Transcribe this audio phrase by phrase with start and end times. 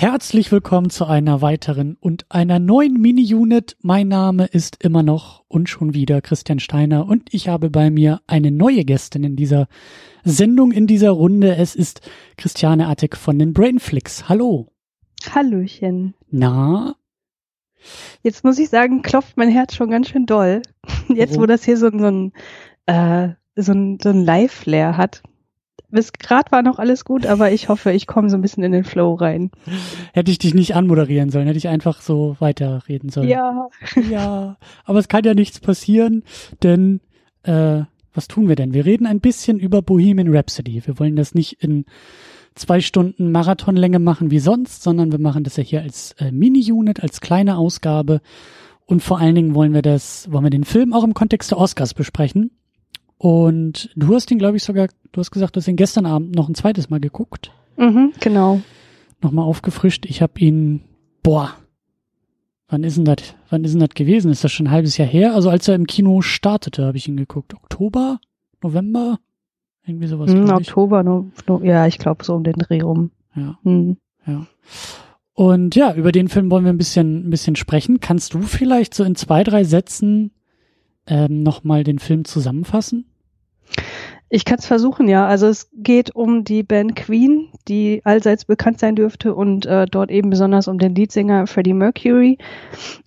[0.00, 3.76] Herzlich willkommen zu einer weiteren und einer neuen Mini-Unit.
[3.82, 8.20] Mein Name ist immer noch und schon wieder Christian Steiner und ich habe bei mir
[8.28, 9.66] eine neue Gästin in dieser
[10.22, 11.56] Sendung, in dieser Runde.
[11.56, 14.28] Es ist Christiane Attig von den Brainflix.
[14.28, 14.68] Hallo.
[15.34, 16.14] Hallöchen.
[16.30, 16.94] Na?
[18.22, 20.62] Jetzt muss ich sagen, klopft mein Herz schon ganz schön doll.
[21.08, 22.32] Jetzt, wo das hier so, so ein,
[22.86, 25.24] äh, so ein, so ein Live-Flair hat.
[25.90, 28.72] Bis gerade war noch alles gut, aber ich hoffe, ich komme so ein bisschen in
[28.72, 29.50] den Flow rein.
[30.12, 33.28] Hätte ich dich nicht anmoderieren sollen, hätte ich einfach so weiterreden sollen.
[33.28, 33.68] Ja.
[34.10, 36.24] Ja, aber es kann ja nichts passieren,
[36.62, 37.00] denn
[37.42, 38.74] äh, was tun wir denn?
[38.74, 40.82] Wir reden ein bisschen über Bohemian Rhapsody.
[40.84, 41.84] Wir wollen das nicht in
[42.54, 47.02] zwei Stunden Marathonlänge machen wie sonst, sondern wir machen das ja hier als äh, Mini-Unit,
[47.02, 48.20] als kleine Ausgabe.
[48.86, 51.58] Und vor allen Dingen wollen wir das, wollen wir den Film auch im Kontext der
[51.58, 52.50] Oscars besprechen.
[53.18, 56.34] Und du hast ihn, glaube ich, sogar, du hast gesagt, du hast ihn gestern Abend
[56.34, 57.50] noch ein zweites Mal geguckt.
[57.76, 58.60] Mhm, genau.
[59.20, 60.06] Nochmal aufgefrischt.
[60.06, 60.82] Ich habe ihn,
[61.22, 61.52] boah,
[62.68, 64.30] wann ist denn das, wann ist denn das gewesen?
[64.30, 65.34] Ist das schon ein halbes Jahr her?
[65.34, 67.54] Also als er im Kino startete, habe ich ihn geguckt.
[67.54, 68.20] Oktober?
[68.62, 69.18] November?
[69.84, 70.32] Irgendwie sowas.
[70.32, 73.10] Mhm, Oktober, no, no, ja, ich glaube so um den Dreh rum.
[73.34, 73.58] Ja.
[73.62, 73.96] Mhm.
[74.26, 74.46] Ja.
[75.32, 78.00] Und ja, über den Film wollen wir ein bisschen, ein bisschen sprechen.
[78.00, 80.32] Kannst du vielleicht so in zwei, drei Sätzen
[81.06, 83.06] ähm, nochmal den Film zusammenfassen?
[84.30, 85.26] Ich kann es versuchen, ja.
[85.26, 90.10] Also es geht um die Band Queen, die allseits bekannt sein dürfte und äh, dort
[90.10, 92.36] eben besonders um den Leadsänger Freddie Mercury.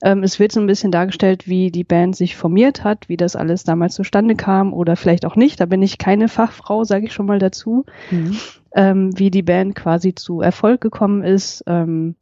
[0.04, 3.36] Ähm, es wird so ein bisschen dargestellt, wie die Band sich formiert hat, wie das
[3.36, 5.60] alles damals zustande kam oder vielleicht auch nicht.
[5.60, 7.86] Da bin ich keine Fachfrau, sage ich schon mal dazu.
[8.10, 8.38] Mhm.
[8.74, 11.64] Ähm, wie die Band quasi zu Erfolg gekommen ist.
[11.68, 12.16] Ähm,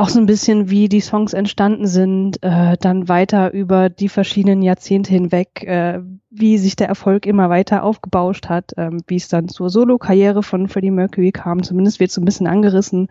[0.00, 4.62] auch so ein bisschen, wie die Songs entstanden sind, äh, dann weiter über die verschiedenen
[4.62, 9.48] Jahrzehnte hinweg, äh, wie sich der Erfolg immer weiter aufgebauscht hat, ähm, wie es dann
[9.48, 13.08] zur Solo-Karriere von Freddie Mercury kam, zumindest wird so ein bisschen angerissen.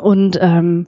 [0.00, 0.86] Und ähm,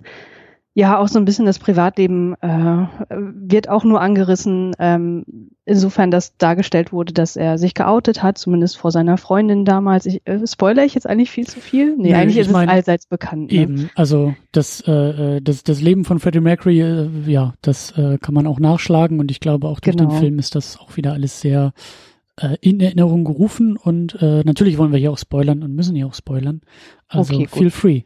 [0.78, 5.24] ja, auch so ein bisschen das Privatleben äh, wird auch nur angerissen, ähm,
[5.64, 10.06] insofern, dass dargestellt wurde, dass er sich geoutet hat, zumindest vor seiner Freundin damals.
[10.06, 11.96] Ich, äh, spoiler ich jetzt eigentlich viel zu viel?
[11.96, 13.50] Nee, nee eigentlich ist mein, es allseits bekannt.
[13.50, 13.58] Ne?
[13.58, 18.16] Eben, also das, äh, äh, das, das Leben von Freddie Mercury, äh, ja, das äh,
[18.18, 20.10] kann man auch nachschlagen und ich glaube auch durch genau.
[20.10, 21.72] den Film ist das auch wieder alles sehr
[22.36, 26.06] äh, in Erinnerung gerufen und äh, natürlich wollen wir hier auch spoilern und müssen hier
[26.06, 26.60] auch spoilern.
[27.08, 28.02] Also okay, feel free.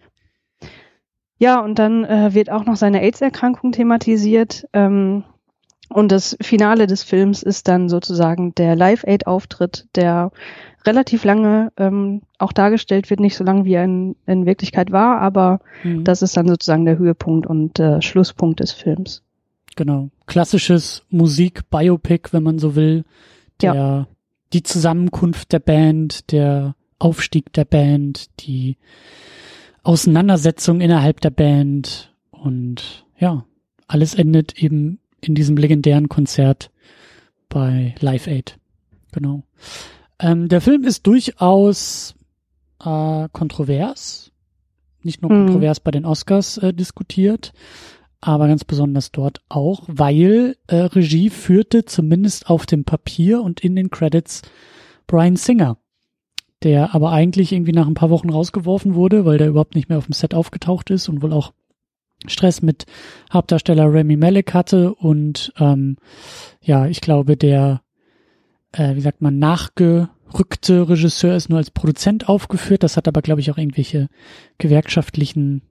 [1.42, 4.68] Ja, und dann äh, wird auch noch seine AIDS-Erkrankung thematisiert.
[4.72, 5.24] Ähm,
[5.88, 10.30] und das Finale des Films ist dann sozusagen der Live-Aid-Auftritt, der
[10.86, 15.20] relativ lange ähm, auch dargestellt wird, nicht so lange wie er in, in Wirklichkeit war,
[15.20, 16.04] aber mhm.
[16.04, 19.24] das ist dann sozusagen der Höhepunkt und äh, Schlusspunkt des Films.
[19.74, 20.10] Genau.
[20.26, 23.02] Klassisches Musik-Biopic, wenn man so will.
[23.60, 24.06] Der, ja.
[24.52, 28.76] Die Zusammenkunft der Band, der Aufstieg der Band, die
[29.82, 33.44] Auseinandersetzung innerhalb der Band und ja,
[33.86, 36.70] alles endet eben in diesem legendären Konzert
[37.48, 38.58] bei Live Aid.
[39.12, 39.42] Genau.
[40.18, 42.14] Ähm, der Film ist durchaus
[42.84, 44.32] äh, kontrovers,
[45.02, 45.46] nicht nur mhm.
[45.46, 47.52] kontrovers bei den Oscars äh, diskutiert,
[48.20, 53.74] aber ganz besonders dort auch, weil äh, Regie führte zumindest auf dem Papier und in
[53.74, 54.42] den Credits
[55.06, 55.76] Brian Singer
[56.64, 59.98] der aber eigentlich irgendwie nach ein paar Wochen rausgeworfen wurde, weil der überhaupt nicht mehr
[59.98, 61.52] auf dem Set aufgetaucht ist und wohl auch
[62.26, 62.86] Stress mit
[63.32, 65.96] Hauptdarsteller Remy Malek hatte und ähm,
[66.60, 67.82] ja, ich glaube, der,
[68.72, 72.82] äh, wie sagt man, nachgerückte Regisseur ist nur als Produzent aufgeführt.
[72.82, 74.08] Das hat aber, glaube ich, auch irgendwelche
[74.58, 75.62] gewerkschaftlichen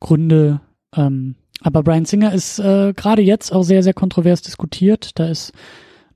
[0.00, 0.60] Gründe.
[0.94, 5.18] Ähm, aber Brian Singer ist äh, gerade jetzt auch sehr, sehr kontrovers diskutiert.
[5.18, 5.52] Da ist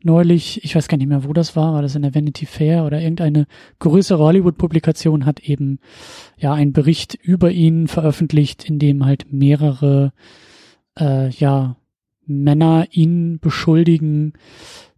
[0.03, 2.85] neulich, ich weiß gar nicht mehr, wo das war, war das in der Vanity Fair
[2.85, 3.47] oder irgendeine
[3.79, 5.79] größere Hollywood-Publikation hat eben
[6.37, 10.13] ja einen Bericht über ihn veröffentlicht, in dem halt mehrere
[10.99, 11.77] äh, ja
[12.27, 14.35] Männer ihn beschuldigen,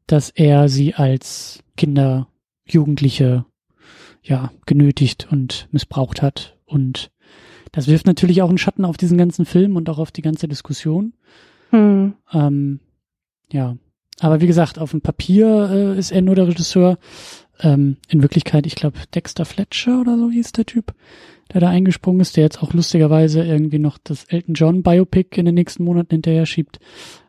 [0.06, 2.28] dass er sie als Kinder,
[2.66, 3.46] Jugendliche
[4.22, 7.10] ja genötigt und missbraucht hat und
[7.72, 10.48] das wirft natürlich auch einen Schatten auf diesen ganzen Film und auch auf die ganze
[10.48, 11.14] Diskussion.
[11.70, 12.14] Hm.
[12.32, 12.80] Ähm,
[13.52, 13.76] ja,
[14.20, 16.98] aber wie gesagt, auf dem Papier äh, ist er nur der Regisseur.
[17.62, 20.94] Ähm, in Wirklichkeit, ich glaube, Dexter Fletcher oder so hieß der Typ,
[21.52, 25.44] der da eingesprungen ist, der jetzt auch lustigerweise irgendwie noch das Elton John Biopic in
[25.46, 26.78] den nächsten Monaten hinterher schiebt.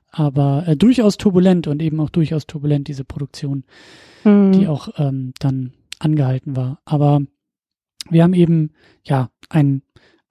[0.10, 3.64] Aber äh, durchaus turbulent und eben auch durchaus turbulent diese Produktion,
[4.24, 4.52] mhm.
[4.52, 6.80] die auch ähm, dann angehalten war.
[6.86, 7.22] Aber
[8.10, 8.72] wir haben eben
[9.04, 9.82] ja ein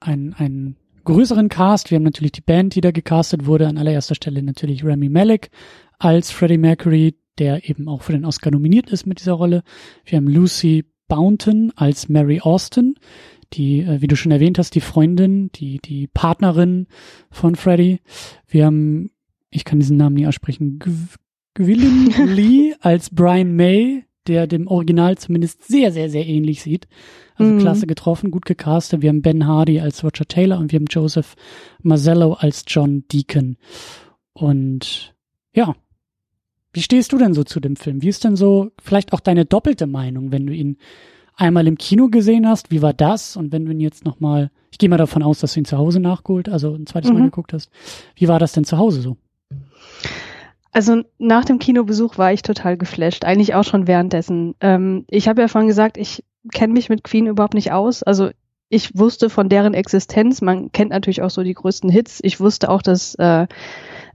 [0.01, 1.91] ein ein größeren Cast.
[1.91, 3.69] Wir haben natürlich die Band, die da gecastet wurde.
[3.69, 5.51] An allererster Stelle natürlich Remy Malek
[6.01, 9.63] als Freddie Mercury, der eben auch für den Oscar nominiert ist mit dieser Rolle.
[10.05, 12.95] Wir haben Lucy Bounton als Mary Austin,
[13.53, 16.87] die, äh, wie du schon erwähnt hast, die Freundin, die, die Partnerin
[17.31, 18.01] von Freddy.
[18.49, 19.11] Wir haben,
[19.51, 20.79] ich kann diesen Namen nie aussprechen,
[21.55, 26.89] Gwilym Lee als Brian May, der dem Original zumindest sehr, sehr, sehr ähnlich sieht.
[27.35, 27.59] Also mhm.
[27.59, 29.03] klasse getroffen, gut gecastet.
[29.03, 31.35] Wir haben Ben Hardy als Roger Taylor und wir haben Joseph
[31.83, 33.57] Mazzello als John Deacon.
[34.33, 35.15] Und
[35.55, 35.75] ja,
[36.73, 38.03] wie stehst du denn so zu dem Film?
[38.03, 40.77] Wie ist denn so vielleicht auch deine doppelte Meinung, wenn du ihn
[41.37, 42.71] einmal im Kino gesehen hast?
[42.71, 43.37] Wie war das?
[43.37, 45.79] Und wenn du ihn jetzt nochmal, ich gehe mal davon aus, dass du ihn zu
[45.79, 47.19] Hause nachgeholt, also ein zweites mhm.
[47.19, 47.71] Mal geguckt hast.
[48.15, 49.17] Wie war das denn zu Hause so?
[50.73, 54.55] Also nach dem Kinobesuch war ich total geflasht, eigentlich auch schon währenddessen.
[54.61, 56.23] Ähm, ich habe ja vorhin gesagt, ich
[56.53, 58.05] kenne mich mit Queen überhaupt nicht aus.
[58.05, 58.31] Also
[58.69, 60.41] ich wusste von deren Existenz.
[60.41, 62.21] Man kennt natürlich auch so die größten Hits.
[62.23, 63.49] Ich wusste auch, dass äh,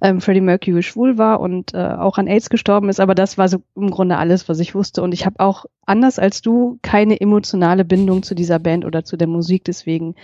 [0.02, 3.00] ähm, Freddie Mercury schwul war und äh, auch an AIDS gestorben ist.
[3.00, 5.02] Aber das war so im Grunde alles, was ich wusste.
[5.02, 9.18] Und ich habe auch anders als du keine emotionale Bindung zu dieser Band oder zu
[9.18, 9.64] der Musik.
[9.66, 10.16] Deswegen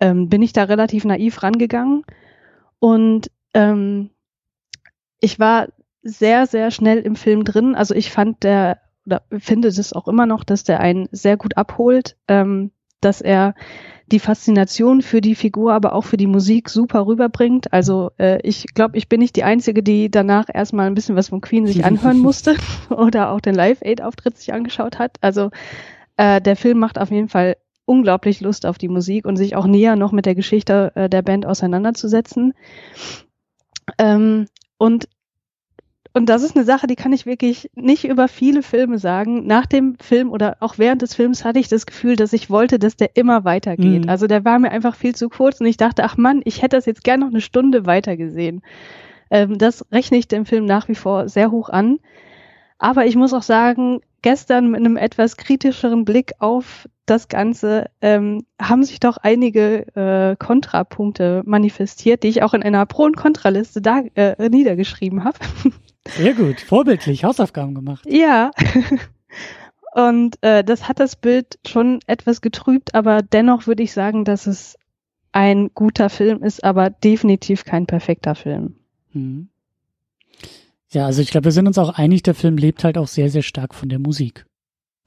[0.00, 2.04] ähm, bin ich da relativ naiv rangegangen.
[2.78, 4.10] Und ähm,
[5.20, 5.68] ich war
[6.02, 7.74] sehr, sehr schnell im Film drin.
[7.74, 11.56] Also ich fand der, oder finde es auch immer noch, dass der einen sehr gut
[11.56, 13.54] abholt, ähm, dass er
[14.06, 17.72] die Faszination für die Figur, aber auch für die Musik super rüberbringt.
[17.72, 21.28] Also äh, ich glaube, ich bin nicht die Einzige, die danach erstmal ein bisschen was
[21.28, 22.56] von Queen sich anhören musste
[22.90, 25.16] oder auch den Live-Aid-Auftritt sich angeschaut hat.
[25.20, 25.50] Also
[26.16, 27.56] äh, der Film macht auf jeden Fall
[27.86, 31.22] unglaublich Lust auf die Musik und sich auch näher noch mit der Geschichte äh, der
[31.22, 32.54] Band auseinanderzusetzen.
[33.98, 34.46] Ähm,
[34.78, 35.08] und
[36.16, 39.46] und das ist eine Sache, die kann ich wirklich nicht über viele Filme sagen.
[39.48, 42.78] Nach dem Film oder auch während des Films hatte ich das Gefühl, dass ich wollte,
[42.78, 44.04] dass der immer weitergeht.
[44.04, 44.08] Mhm.
[44.08, 46.76] Also der war mir einfach viel zu kurz und ich dachte, ach Mann, ich hätte
[46.76, 48.62] das jetzt gerne noch eine Stunde weitergesehen.
[49.28, 51.98] Ähm, das rechne ich dem Film nach wie vor sehr hoch an.
[52.78, 58.46] Aber ich muss auch sagen, gestern mit einem etwas kritischeren Blick auf das Ganze ähm,
[58.62, 63.82] haben sich doch einige äh, Kontrapunkte manifestiert, die ich auch in einer Pro- und Kontraliste
[63.82, 65.38] da äh, niedergeschrieben habe.
[66.08, 68.04] Sehr gut, vorbildlich, Hausaufgaben gemacht.
[68.06, 68.50] Ja.
[69.94, 74.46] Und äh, das hat das Bild schon etwas getrübt, aber dennoch würde ich sagen, dass
[74.46, 74.76] es
[75.30, 78.76] ein guter Film ist, aber definitiv kein perfekter Film.
[79.12, 79.48] Mhm.
[80.90, 83.30] Ja, also ich glaube, wir sind uns auch einig, der Film lebt halt auch sehr,
[83.30, 84.46] sehr stark von der Musik.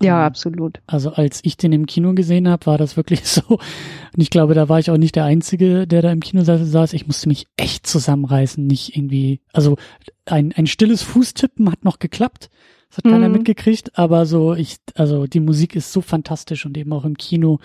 [0.01, 0.79] Ja, ähm, absolut.
[0.85, 3.44] Also als ich den im Kino gesehen habe, war das wirklich so.
[3.47, 3.61] Und
[4.17, 6.94] ich glaube, da war ich auch nicht der Einzige, der da im Kino saß.
[6.94, 9.41] Ich musste mich echt zusammenreißen, nicht irgendwie.
[9.53, 9.77] Also
[10.25, 12.49] ein, ein stilles Fußtippen hat noch geklappt.
[12.89, 13.12] Das hat mhm.
[13.12, 17.18] keiner mitgekriegt, aber so ich, also die Musik ist so fantastisch und eben auch im
[17.18, 17.60] Kino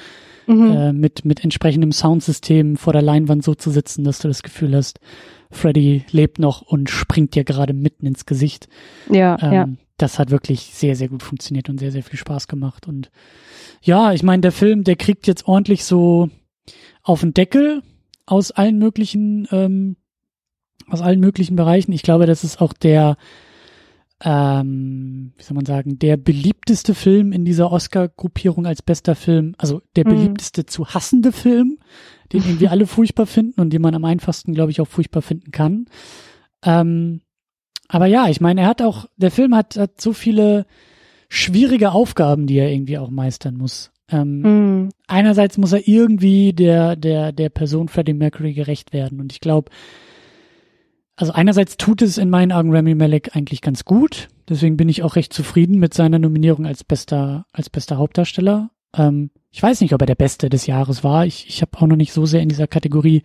[0.47, 0.71] mhm.
[0.71, 4.75] äh, mit mit entsprechendem Soundsystem vor der Leinwand so zu sitzen, dass du das Gefühl
[4.75, 4.99] hast,
[5.51, 8.69] Freddy lebt noch und springt dir gerade mitten ins Gesicht.
[9.09, 9.69] Ja, ähm, ja
[10.03, 12.89] das hat wirklich sehr, sehr gut funktioniert und sehr, sehr viel Spaß gemacht.
[12.89, 13.11] Und
[13.83, 16.29] ja, ich meine, der Film, der kriegt jetzt ordentlich so
[17.03, 17.83] auf den Deckel
[18.27, 19.97] aus allen möglichen, ähm,
[20.89, 21.93] aus allen möglichen Bereichen.
[21.93, 23.17] Ich glaube, das ist auch der,
[24.25, 29.83] ähm, wie soll man sagen, der beliebteste Film in dieser Oscar-Gruppierung als bester Film, also
[29.97, 30.11] der mhm.
[30.11, 31.79] beliebteste zu hassende Film,
[32.33, 35.51] den irgendwie alle furchtbar finden und den man am einfachsten, glaube ich, auch furchtbar finden
[35.51, 35.87] kann.
[36.65, 37.23] Ähm,
[37.89, 40.67] aber ja, ich meine, er hat auch, der Film hat, hat so viele
[41.29, 43.91] schwierige Aufgaben, die er irgendwie auch meistern muss.
[44.09, 44.89] Ähm, mm.
[45.09, 49.21] Einerseits muss er irgendwie der, der, der Person Freddie Mercury gerecht werden.
[49.21, 49.71] Und ich glaube,
[51.16, 54.28] also einerseits tut es in meinen Augen Remy Malek eigentlich ganz gut.
[54.49, 58.71] Deswegen bin ich auch recht zufrieden mit seiner Nominierung als bester, als bester Hauptdarsteller.
[58.97, 61.26] Ähm, ich weiß nicht, ob er der Beste des Jahres war.
[61.26, 63.23] Ich, ich habe auch noch nicht so sehr in dieser Kategorie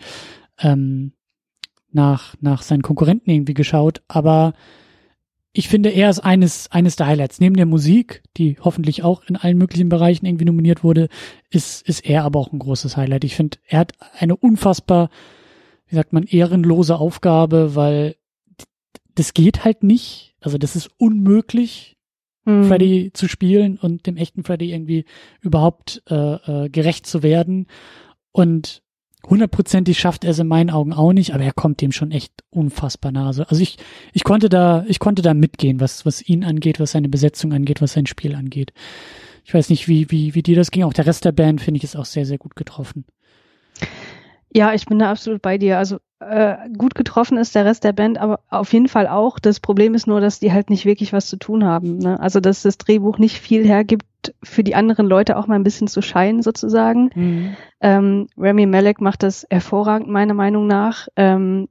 [0.60, 1.14] ähm,
[1.92, 4.54] nach, nach seinen Konkurrenten irgendwie geschaut, aber
[5.54, 7.40] ich finde, er ist eines, eines der Highlights.
[7.40, 11.08] Neben der Musik, die hoffentlich auch in allen möglichen Bereichen irgendwie nominiert wurde,
[11.50, 13.24] ist, ist er aber auch ein großes Highlight.
[13.24, 15.10] Ich finde, er hat eine unfassbar,
[15.88, 18.16] wie sagt man, ehrenlose Aufgabe, weil
[19.16, 20.36] das geht halt nicht.
[20.40, 21.98] Also das ist unmöglich,
[22.46, 22.66] mhm.
[22.66, 25.06] Freddy zu spielen und dem echten Freddy irgendwie
[25.42, 27.68] überhaupt äh, äh, gerecht zu werden.
[28.32, 28.82] Und
[29.26, 32.44] hundertprozentig schafft er es in meinen Augen auch nicht, aber er kommt dem schon echt
[32.50, 33.28] unfassbar nah.
[33.28, 33.78] Also ich,
[34.14, 37.82] ich konnte da, ich konnte da mitgehen, was, was ihn angeht, was seine Besetzung angeht,
[37.82, 38.74] was sein Spiel angeht.
[39.44, 40.84] Ich weiß nicht, wie, wie, wie dir das ging.
[40.84, 43.06] Auch der Rest der Band finde ich ist auch sehr, sehr gut getroffen.
[44.58, 45.78] Ja, ich bin da absolut bei dir.
[45.78, 49.38] Also äh, gut getroffen ist der Rest der Band, aber auf jeden Fall auch.
[49.38, 52.00] Das Problem ist nur, dass die halt nicht wirklich was zu tun haben.
[52.00, 52.20] Ne?
[52.20, 55.88] Also dass das Drehbuch nicht viel hergibt, für die anderen Leute auch mal ein bisschen
[55.88, 57.12] zu scheinen sozusagen.
[57.14, 57.56] Mhm.
[57.82, 61.08] Ähm, Remy Malek macht das hervorragend meiner Meinung nach.
[61.16, 61.68] Ähm,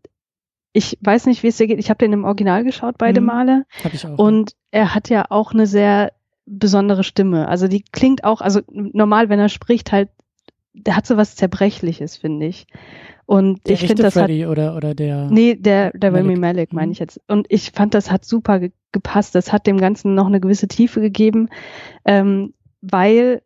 [0.73, 1.81] ich weiß nicht, wie es dir geht.
[1.81, 3.27] Ich habe den im Original geschaut beide mhm.
[3.27, 3.67] Male.
[3.83, 6.13] Hab ich auch, und er hat ja auch eine sehr
[6.45, 7.49] besondere Stimme.
[7.49, 10.09] Also die klingt auch, also normal, wenn er spricht, halt
[10.77, 12.67] der hat so was Zerbrechliches, finde ich.
[13.25, 16.27] Und der ich finde das Freddy hat, oder oder der nee, der der Malik.
[16.27, 16.93] Remy Malek meine Mhm.
[16.93, 17.21] ich jetzt.
[17.27, 19.35] Und ich fand, das hat super ge gepasst.
[19.35, 21.49] Das hat dem Ganzen noch eine gewisse Tiefe gegeben,
[22.05, 23.43] ähm, weil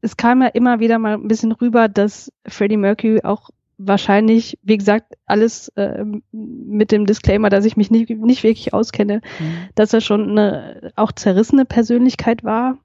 [0.00, 4.78] es kam ja immer wieder mal ein bisschen rüber, dass Freddie Mercury auch wahrscheinlich, wie
[4.78, 9.68] gesagt, alles äh, mit dem Disclaimer, dass ich mich nicht, nicht wirklich auskenne, Mhm.
[9.74, 12.78] dass er schon eine auch zerrissene Persönlichkeit war.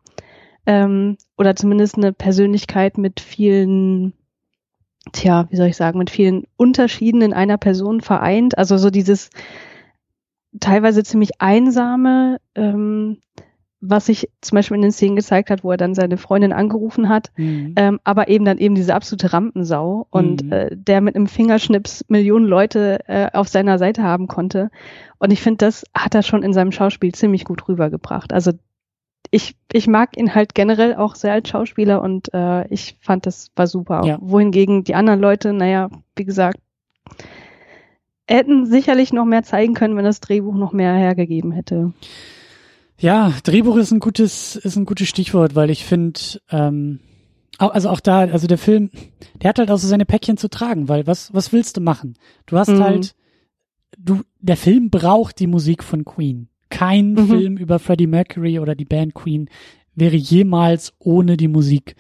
[0.65, 4.13] Ähm, oder zumindest eine Persönlichkeit mit vielen,
[5.12, 8.60] tja, wie soll ich sagen, mit vielen Unterschieden in einer Person vereint.
[8.60, 9.31] Also so dieses
[10.60, 13.17] teilweise ziemlich einsame, ähm,
[13.79, 17.10] was sich zum Beispiel in den Szenen gezeigt hat, wo er dann seine Freundin angerufen
[17.10, 17.74] hat, Mhm.
[17.75, 20.51] ähm, aber eben dann eben diese absolute Rampensau und Mhm.
[20.51, 24.69] äh, der mit einem Fingerschnips Millionen Leute äh, auf seiner Seite haben konnte.
[25.17, 28.31] Und ich finde, das hat er schon in seinem Schauspiel ziemlich gut rübergebracht.
[28.31, 28.51] Also
[29.31, 33.51] ich, ich mag ihn halt generell auch sehr als Schauspieler und äh, ich fand, das
[33.55, 34.03] war super.
[34.05, 34.17] Ja.
[34.21, 36.59] Wohingegen die anderen Leute, naja, wie gesagt,
[38.27, 41.93] hätten sicherlich noch mehr zeigen können, wenn das Drehbuch noch mehr hergegeben hätte.
[43.00, 46.19] Ja, Drehbuch ist ein gutes, ist ein gutes Stichwort, weil ich finde,
[46.50, 47.00] ähm,
[47.57, 48.91] also auch da, also der Film,
[49.41, 52.15] der hat halt auch so seine Päckchen zu tragen, weil was, was willst du machen?
[52.45, 52.79] Du hast Mhm.
[52.79, 53.15] halt,
[53.97, 56.47] du, der Film braucht die Musik von Queen.
[56.72, 57.28] Kein Mhm.
[57.28, 59.50] Film über Freddie Mercury oder die Band Queen
[59.94, 61.96] wäre jemals ohne die Musik,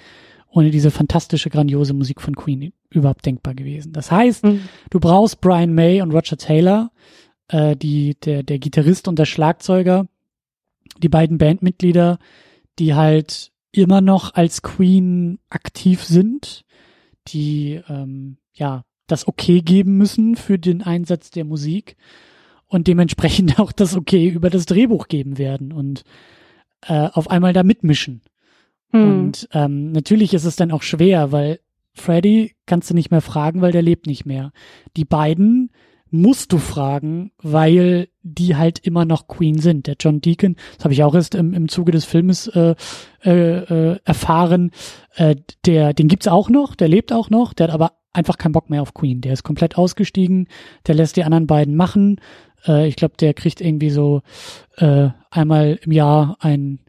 [0.49, 3.93] ohne diese fantastische, grandiose Musik von Queen überhaupt denkbar gewesen.
[3.93, 4.61] Das heißt, Mhm.
[4.89, 6.91] Du brauchst Brian May und Roger Taylor,
[7.49, 10.07] äh, die, der, der Gitarrist und der Schlagzeuger,
[11.01, 12.17] die beiden Bandmitglieder,
[12.79, 16.63] die halt immer noch als Queen aktiv sind,
[17.29, 21.95] die ähm, ja das Okay geben müssen für den Einsatz der Musik
[22.71, 26.03] und dementsprechend auch das Okay über das Drehbuch geben werden und
[26.87, 28.21] äh, auf einmal da mitmischen.
[28.91, 29.19] Hm.
[29.19, 31.59] Und ähm, natürlich ist es dann auch schwer, weil
[31.93, 34.53] Freddy kannst du nicht mehr fragen, weil der lebt nicht mehr.
[34.95, 35.71] Die beiden
[36.09, 39.87] musst du fragen, weil die halt immer noch Queen sind.
[39.87, 42.75] Der John Deacon, das habe ich auch erst im, im Zuge des Filmes äh,
[43.23, 43.31] äh,
[43.91, 44.71] äh, erfahren,
[45.15, 45.35] äh,
[45.65, 48.69] der, den gibt's auch noch, der lebt auch noch, der hat aber einfach keinen Bock
[48.69, 49.21] mehr auf Queen.
[49.21, 50.47] Der ist komplett ausgestiegen,
[50.87, 52.19] der lässt die anderen beiden machen.
[52.65, 54.21] Äh, ich glaube, der kriegt irgendwie so
[54.77, 56.79] äh, einmal im Jahr ein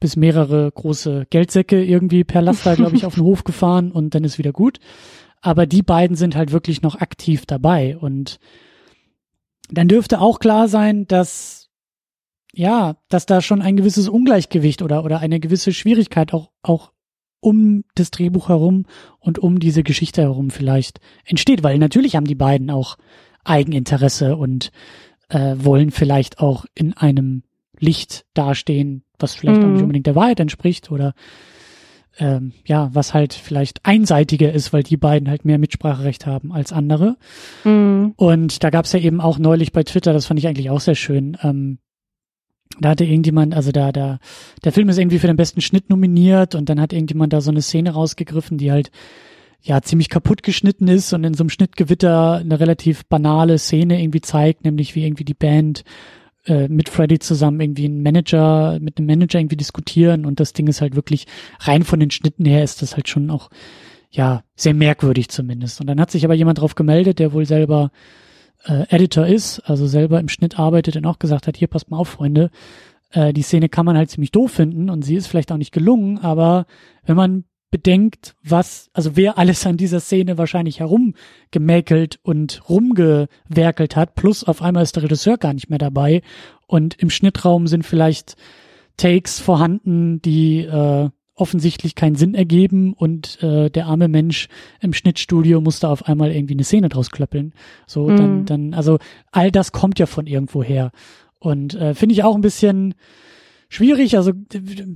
[0.00, 4.24] bis mehrere große Geldsäcke irgendwie per Laster, glaube ich, auf den Hof gefahren und dann
[4.24, 4.78] ist wieder gut.
[5.40, 8.38] Aber die beiden sind halt wirklich noch aktiv dabei und
[9.70, 11.68] dann dürfte auch klar sein, dass
[12.54, 16.92] ja, dass da schon ein gewisses Ungleichgewicht oder oder eine gewisse Schwierigkeit auch auch
[17.40, 18.86] um das Drehbuch herum
[19.18, 22.96] und um diese Geschichte herum vielleicht entsteht, weil natürlich haben die beiden auch
[23.44, 24.70] Eigeninteresse und
[25.28, 27.42] äh, wollen vielleicht auch in einem
[27.78, 29.82] Licht dastehen, was vielleicht auch nicht Mhm.
[29.82, 31.14] unbedingt der Wahrheit entspricht oder
[32.20, 36.72] ähm, ja, was halt vielleicht einseitiger ist, weil die beiden halt mehr Mitspracherecht haben als
[36.72, 37.16] andere.
[37.62, 38.12] Hm.
[38.16, 40.96] Und da gab's ja eben auch neulich bei Twitter, das fand ich eigentlich auch sehr
[40.96, 41.36] schön.
[41.42, 41.78] Ähm,
[42.80, 44.18] da hatte irgendjemand, also da, da,
[44.64, 47.50] der Film ist irgendwie für den besten Schnitt nominiert und dann hat irgendjemand da so
[47.50, 48.90] eine Szene rausgegriffen, die halt
[49.62, 54.20] ja ziemlich kaputt geschnitten ist und in so einem Schnittgewitter eine relativ banale Szene irgendwie
[54.20, 55.82] zeigt, nämlich wie irgendwie die Band
[56.46, 60.68] äh, mit Freddy zusammen irgendwie einen Manager, mit einem Manager irgendwie diskutieren und das Ding
[60.68, 61.26] ist halt wirklich
[61.60, 63.50] rein von den Schnitten her ist das halt schon auch
[64.10, 65.80] ja sehr merkwürdig zumindest.
[65.80, 67.90] Und dann hat sich aber jemand drauf gemeldet, der wohl selber
[68.64, 71.98] äh, Editor ist, also selber im Schnitt arbeitet und auch gesagt hat, hier passt mal
[71.98, 72.50] auf, Freunde,
[73.10, 75.72] äh, die Szene kann man halt ziemlich doof finden und sie ist vielleicht auch nicht
[75.72, 76.66] gelungen, aber
[77.04, 84.14] wenn man bedenkt, was, also wer alles an dieser Szene wahrscheinlich herumgemäkelt und rumgewerkelt hat,
[84.14, 86.22] plus auf einmal ist der Regisseur gar nicht mehr dabei
[86.66, 88.36] und im Schnittraum sind vielleicht
[88.96, 94.48] Takes vorhanden, die äh, offensichtlich keinen Sinn ergeben und äh, der arme Mensch
[94.80, 97.52] im Schnittstudio musste auf einmal irgendwie eine Szene draus klöppeln.
[97.86, 98.44] So, dann, Mhm.
[98.46, 98.98] dann, also
[99.32, 100.90] all das kommt ja von irgendwo her.
[101.38, 102.94] Und äh, finde ich auch ein bisschen
[103.68, 104.32] schwierig, also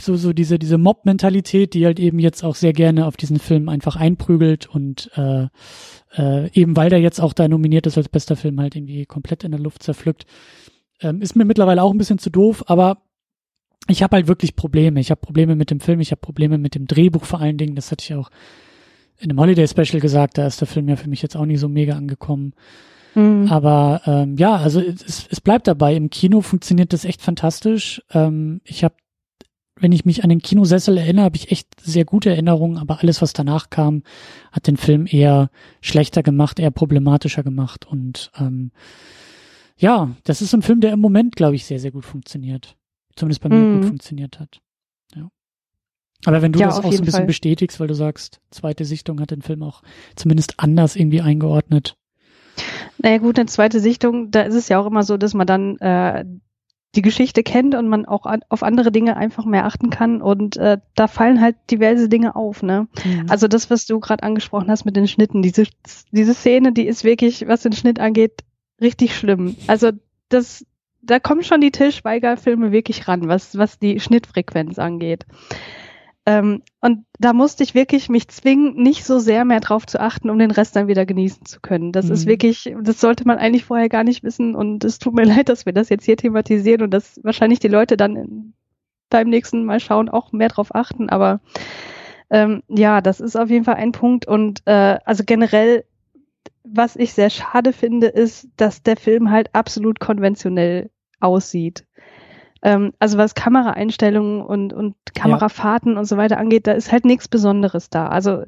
[0.00, 3.68] so, so diese, diese Mob-Mentalität, die halt eben jetzt auch sehr gerne auf diesen Film
[3.68, 5.46] einfach einprügelt und äh,
[6.16, 9.44] äh, eben weil der jetzt auch da nominiert ist als bester Film halt irgendwie komplett
[9.44, 10.24] in der Luft zerpflückt,
[11.00, 13.02] ähm, ist mir mittlerweile auch ein bisschen zu doof, aber
[13.88, 15.00] ich habe halt wirklich Probleme.
[15.00, 17.74] Ich habe Probleme mit dem Film, ich habe Probleme mit dem Drehbuch vor allen Dingen.
[17.74, 18.30] Das hatte ich auch
[19.18, 20.38] in einem Holiday Special gesagt.
[20.38, 22.54] Da ist der Film ja für mich jetzt auch nicht so mega angekommen.
[23.14, 23.48] Hm.
[23.50, 25.94] Aber ähm, ja, also es, es bleibt dabei.
[25.94, 28.02] Im Kino funktioniert das echt fantastisch.
[28.12, 28.94] Ähm, ich habe,
[29.76, 32.78] wenn ich mich an den Kinosessel erinnere, habe ich echt sehr gute Erinnerungen.
[32.78, 34.02] Aber alles, was danach kam,
[34.52, 37.86] hat den Film eher schlechter gemacht, eher problematischer gemacht.
[37.86, 38.70] Und ähm,
[39.76, 42.76] ja, das ist ein Film, der im Moment, glaube ich, sehr, sehr gut funktioniert.
[43.16, 43.72] Zumindest bei mir Mhm.
[43.74, 44.60] gut funktioniert hat.
[45.14, 45.28] Ja.
[46.24, 47.26] Aber wenn du Ja, das auch so ein bisschen Fall.
[47.26, 49.82] bestätigst, weil du sagst, zweite Sichtung hat den Film auch
[50.16, 51.96] zumindest anders irgendwie eingeordnet.
[52.98, 55.78] Naja gut, eine zweite Sichtung, da ist es ja auch immer so, dass man dann
[55.78, 56.24] äh,
[56.94, 60.58] die Geschichte kennt und man auch an, auf andere Dinge einfach mehr achten kann und
[60.58, 62.86] äh, da fallen halt diverse Dinge auf, ne?
[63.04, 63.26] Mhm.
[63.30, 65.64] Also das, was du gerade angesprochen hast mit den Schnitten, diese,
[66.10, 68.44] diese Szene, die ist wirklich, was den Schnitt angeht,
[68.80, 69.56] richtig schlimm.
[69.68, 69.92] Also
[70.28, 70.66] das,
[71.02, 75.26] da kommen schon die Till Schweiger-Filme wirklich ran, was, was die Schnittfrequenz angeht.
[76.24, 80.30] Ähm, und da musste ich wirklich mich zwingen, nicht so sehr mehr drauf zu achten,
[80.30, 81.90] um den Rest dann wieder genießen zu können.
[81.90, 82.30] Das ist Mhm.
[82.30, 84.54] wirklich, das sollte man eigentlich vorher gar nicht wissen.
[84.54, 87.68] Und es tut mir leid, dass wir das jetzt hier thematisieren und dass wahrscheinlich die
[87.68, 88.52] Leute dann in,
[89.10, 91.08] beim nächsten Mal schauen auch mehr drauf achten.
[91.10, 91.40] Aber
[92.30, 94.26] ähm, ja, das ist auf jeden Fall ein Punkt.
[94.28, 95.84] Und äh, also generell,
[96.64, 100.90] was ich sehr schade finde, ist, dass der Film halt absolut konventionell
[101.20, 101.86] aussieht.
[102.62, 107.28] Ähm, also was Kameraeinstellungen und, und Kamerafahrten und so weiter angeht, da ist halt nichts
[107.28, 108.08] Besonderes da.
[108.08, 108.44] Also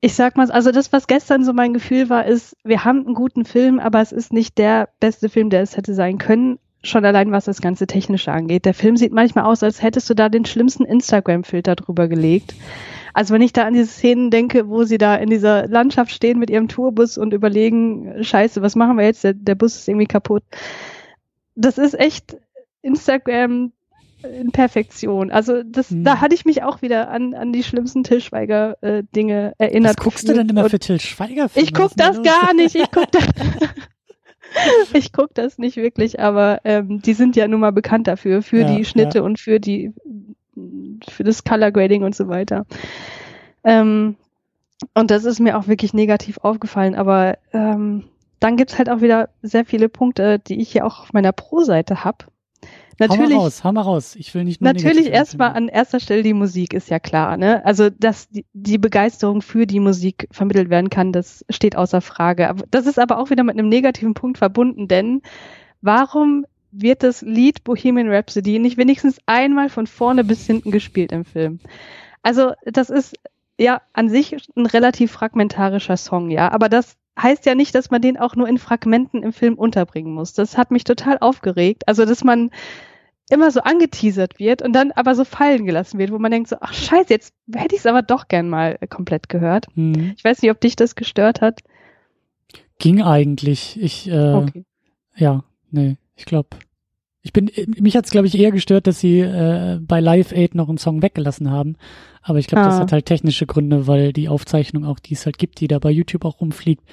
[0.00, 3.14] ich sag mal, also das, was gestern so mein Gefühl war, ist, wir haben einen
[3.14, 6.58] guten Film, aber es ist nicht der beste Film, der es hätte sein können.
[6.84, 8.64] Schon allein, was das ganze Technische angeht.
[8.64, 12.54] Der Film sieht manchmal aus, als hättest du da den schlimmsten Instagram-Filter drüber gelegt.
[13.18, 16.38] Also wenn ich da an diese Szenen denke, wo sie da in dieser Landschaft stehen
[16.38, 19.24] mit ihrem Tourbus und überlegen, scheiße, was machen wir jetzt?
[19.24, 20.44] Der, der Bus ist irgendwie kaputt.
[21.56, 22.36] Das ist echt
[22.80, 23.72] Instagram
[24.22, 25.32] in Perfektion.
[25.32, 26.04] Also das, Hm.
[26.04, 29.96] da hatte ich mich auch wieder an, an die schlimmsten Till Schweiger äh, Dinge erinnert.
[29.98, 32.76] Was guckst du denn immer für Till Schweiger Ich guck das gar nicht.
[32.76, 33.26] Ich guck das.
[34.92, 38.60] ich guck das nicht wirklich, aber ähm, die sind ja nun mal bekannt dafür, für
[38.60, 39.92] Ja, die Schnitte und für die
[41.08, 42.66] für das Color Grading und so weiter.
[43.64, 44.16] Ähm,
[44.94, 48.04] und das ist mir auch wirklich negativ aufgefallen, aber ähm,
[48.40, 52.04] dann gibt's halt auch wieder sehr viele Punkte, die ich hier auch auf meiner Pro-Seite
[52.04, 52.28] hab.
[53.00, 54.16] Hau mal Natürlich, raus, hau mal raus.
[54.16, 57.64] Ich will nicht nur Natürlich erstmal an erster Stelle die Musik ist ja klar, ne?
[57.64, 62.56] Also, dass die, die Begeisterung für die Musik vermittelt werden kann, das steht außer Frage.
[62.72, 65.22] Das ist aber auch wieder mit einem negativen Punkt verbunden, denn
[65.80, 71.24] warum wird das Lied Bohemian Rhapsody nicht wenigstens einmal von vorne bis hinten gespielt im
[71.24, 71.60] Film?
[72.22, 73.16] Also, das ist
[73.58, 78.00] ja an sich ein relativ fragmentarischer Song, ja, aber das heißt ja nicht, dass man
[78.00, 80.34] den auch nur in Fragmenten im Film unterbringen muss.
[80.34, 81.88] Das hat mich total aufgeregt.
[81.88, 82.50] Also, dass man
[83.30, 86.56] immer so angeteasert wird und dann aber so fallen gelassen wird, wo man denkt so,
[86.60, 89.66] ach scheiße, jetzt hätte ich es aber doch gern mal komplett gehört.
[89.74, 90.14] Hm.
[90.16, 91.60] Ich weiß nicht, ob dich das gestört hat.
[92.78, 93.78] Ging eigentlich.
[93.80, 94.64] Ich, äh, Okay.
[95.16, 96.48] ja, nee, ich glaube.
[97.22, 100.68] Ich bin, mich hat's glaube ich eher gestört, dass sie äh, bei Live Aid noch
[100.68, 101.76] einen Song weggelassen haben.
[102.22, 102.80] Aber ich glaube, das Ah.
[102.80, 105.90] hat halt technische Gründe, weil die Aufzeichnung auch, die es halt gibt, die da bei
[105.90, 106.84] YouTube auch rumfliegt.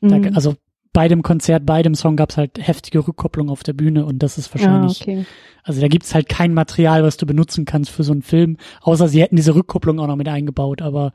[0.00, 0.34] Da, Mhm.
[0.34, 0.54] also
[0.92, 4.38] bei dem Konzert, bei dem Song gab's halt heftige Rückkopplung auf der Bühne und das
[4.38, 5.24] ist ah, wahrscheinlich, okay.
[5.64, 9.08] also da gibt's halt kein Material, was du benutzen kannst für so einen Film, außer
[9.08, 11.12] sie hätten diese Rückkopplung auch noch mit eingebaut, aber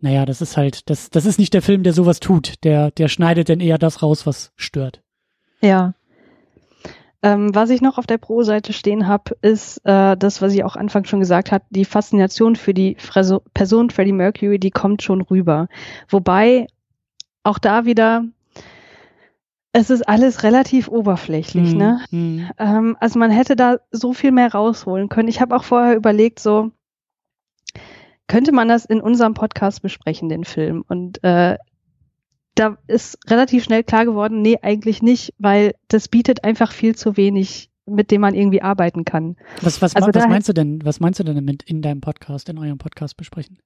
[0.00, 2.54] naja, das ist halt, das, das ist nicht der Film, der sowas tut.
[2.64, 5.02] Der, der schneidet dann eher das raus, was stört.
[5.62, 5.94] Ja.
[7.22, 10.76] Ähm, was ich noch auf der Pro-Seite stehen habe, ist äh, das, was ich auch
[10.76, 15.22] Anfang schon gesagt habe, die Faszination für die Freso Person Freddie Mercury, die kommt schon
[15.22, 15.68] rüber.
[16.08, 16.66] Wobei
[17.42, 18.24] auch da wieder,
[19.72, 22.00] es ist alles relativ oberflächlich, Hm, ne?
[22.10, 22.50] hm.
[22.58, 25.28] Ähm, also man hätte da so viel mehr rausholen können.
[25.28, 26.70] Ich habe auch vorher überlegt, so
[28.28, 30.84] könnte man das in unserem Podcast besprechen, den Film.
[30.88, 31.56] Und äh,
[32.56, 37.16] da ist relativ schnell klar geworden, nee, eigentlich nicht, weil das bietet einfach viel zu
[37.16, 39.36] wenig, mit dem man irgendwie arbeiten kann.
[39.62, 42.48] Was, was, Also was meinst du denn, was meinst du denn damit in deinem Podcast,
[42.48, 43.58] in eurem Podcast besprechen?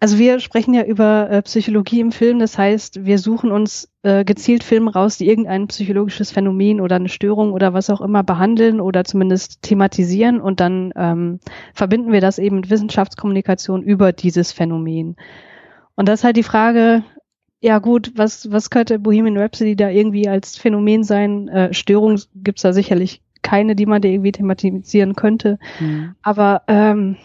[0.00, 4.24] Also wir sprechen ja über äh, Psychologie im Film, das heißt, wir suchen uns äh,
[4.24, 8.80] gezielt Filme raus, die irgendein psychologisches Phänomen oder eine Störung oder was auch immer behandeln
[8.80, 11.40] oder zumindest thematisieren und dann ähm,
[11.72, 15.16] verbinden wir das eben mit Wissenschaftskommunikation über dieses Phänomen.
[15.94, 17.04] Und das ist halt die Frage,
[17.64, 21.48] ja gut, was, was könnte Bohemian Rhapsody da irgendwie als Phänomen sein?
[21.48, 25.58] Äh, Störung gibt's da sicherlich keine, die man da irgendwie thematisieren könnte.
[25.78, 26.14] Hm.
[26.20, 27.16] Aber ähm,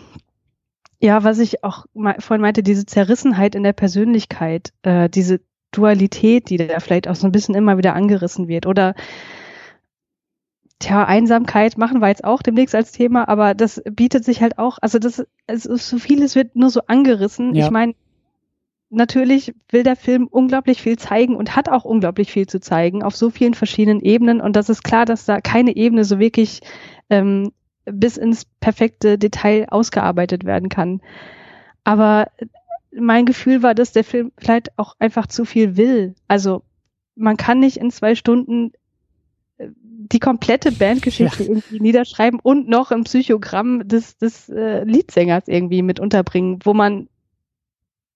[1.01, 6.49] ja, was ich auch me vorhin meinte, diese Zerrissenheit in der Persönlichkeit, äh, diese Dualität,
[6.49, 8.65] die da vielleicht auch so ein bisschen immer wieder angerissen wird.
[8.65, 8.95] Oder
[10.79, 14.77] tja, Einsamkeit machen wir jetzt auch demnächst als Thema, aber das bietet sich halt auch,
[14.81, 17.55] also das ist so vieles wird nur so angerissen.
[17.55, 17.65] Ja.
[17.65, 17.93] Ich meine,
[18.89, 23.15] natürlich will der Film unglaublich viel zeigen und hat auch unglaublich viel zu zeigen auf
[23.15, 24.41] so vielen verschiedenen Ebenen.
[24.41, 26.61] Und das ist klar, dass da keine Ebene so wirklich
[27.09, 27.51] ähm,
[27.85, 31.01] bis ins perfekte Detail ausgearbeitet werden kann.
[31.83, 32.27] Aber
[32.91, 36.15] mein Gefühl war, dass der Film vielleicht auch einfach zu viel will.
[36.27, 36.63] Also
[37.15, 38.71] man kann nicht in zwei Stunden
[40.11, 41.49] die komplette Bandgeschichte ja.
[41.49, 47.09] irgendwie niederschreiben und noch ein Psychogramm des, des äh, Leadsängers irgendwie mit unterbringen, wo man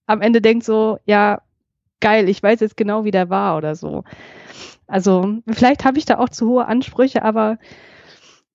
[0.05, 1.41] am Ende denkt so, ja,
[1.99, 4.03] geil, ich weiß jetzt genau, wie der war oder so.
[4.87, 7.57] Also vielleicht habe ich da auch zu hohe Ansprüche, aber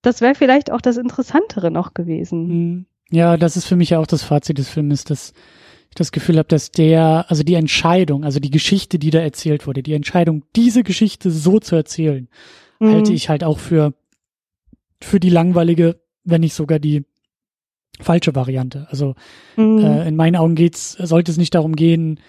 [0.01, 2.47] das wäre vielleicht auch das Interessantere noch gewesen.
[2.47, 2.85] Mhm.
[3.11, 5.33] Ja, das ist für mich ja auch das Fazit des Films, dass
[5.89, 9.65] ich das Gefühl habe, dass der, also die Entscheidung, also die Geschichte, die da erzählt
[9.65, 12.29] wurde, die Entscheidung, diese Geschichte so zu erzählen,
[12.79, 12.93] mhm.
[12.93, 13.93] halte ich halt auch für,
[15.01, 17.05] für die langweilige, wenn nicht sogar die
[17.99, 18.87] falsche Variante.
[18.89, 19.15] Also
[19.55, 19.79] mhm.
[19.79, 22.19] äh, in meinen Augen geht's, sollte es nicht darum gehen,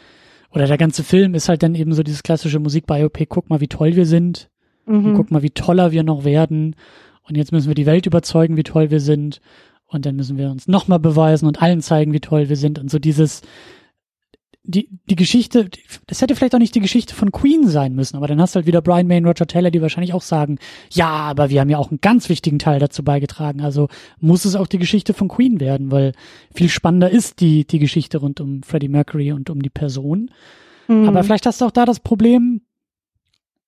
[0.52, 3.68] oder der ganze Film ist halt dann eben so dieses klassische Musikbiopic, guck mal, wie
[3.68, 4.50] toll wir sind,
[4.86, 5.14] mhm.
[5.14, 6.74] guck mal, wie toller wir noch werden.
[7.22, 9.40] Und jetzt müssen wir die Welt überzeugen, wie toll wir sind.
[9.86, 12.78] Und dann müssen wir uns nochmal beweisen und allen zeigen, wie toll wir sind.
[12.78, 13.42] Und so dieses,
[14.62, 15.70] die, die Geschichte,
[16.06, 18.56] das hätte vielleicht auch nicht die Geschichte von Queen sein müssen, aber dann hast du
[18.56, 20.58] halt wieder Brian May und Roger Taylor, die wahrscheinlich auch sagen,
[20.92, 24.56] ja, aber wir haben ja auch einen ganz wichtigen Teil dazu beigetragen, also muss es
[24.56, 26.12] auch die Geschichte von Queen werden, weil
[26.54, 30.30] viel spannender ist die, die Geschichte rund um Freddie Mercury und um die Person.
[30.88, 31.08] Mhm.
[31.08, 32.60] Aber vielleicht hast du auch da das Problem,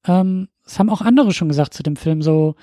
[0.07, 2.55] ähm, das haben auch andere schon gesagt zu dem Film, so,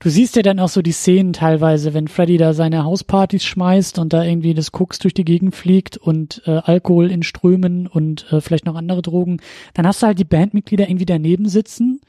[0.00, 3.98] du siehst ja dann auch so die Szenen teilweise, wenn Freddy da seine Hauspartys schmeißt
[3.98, 8.30] und da irgendwie das Koks durch die Gegend fliegt und äh, Alkohol in Strömen und
[8.32, 9.38] äh, vielleicht noch andere Drogen,
[9.74, 12.00] dann hast du halt die Bandmitglieder irgendwie daneben sitzen,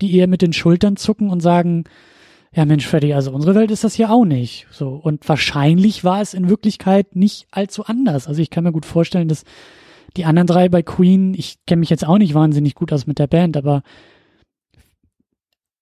[0.00, 1.84] die eher mit den Schultern zucken und sagen,
[2.54, 4.66] ja Mensch, Freddy, also unsere Welt ist das hier auch nicht.
[4.70, 4.90] So.
[4.90, 8.26] Und wahrscheinlich war es in Wirklichkeit nicht allzu anders.
[8.26, 9.44] Also ich kann mir gut vorstellen, dass
[10.16, 13.18] die anderen drei bei Queen, ich kenne mich jetzt auch nicht wahnsinnig gut aus mit
[13.18, 13.82] der Band, aber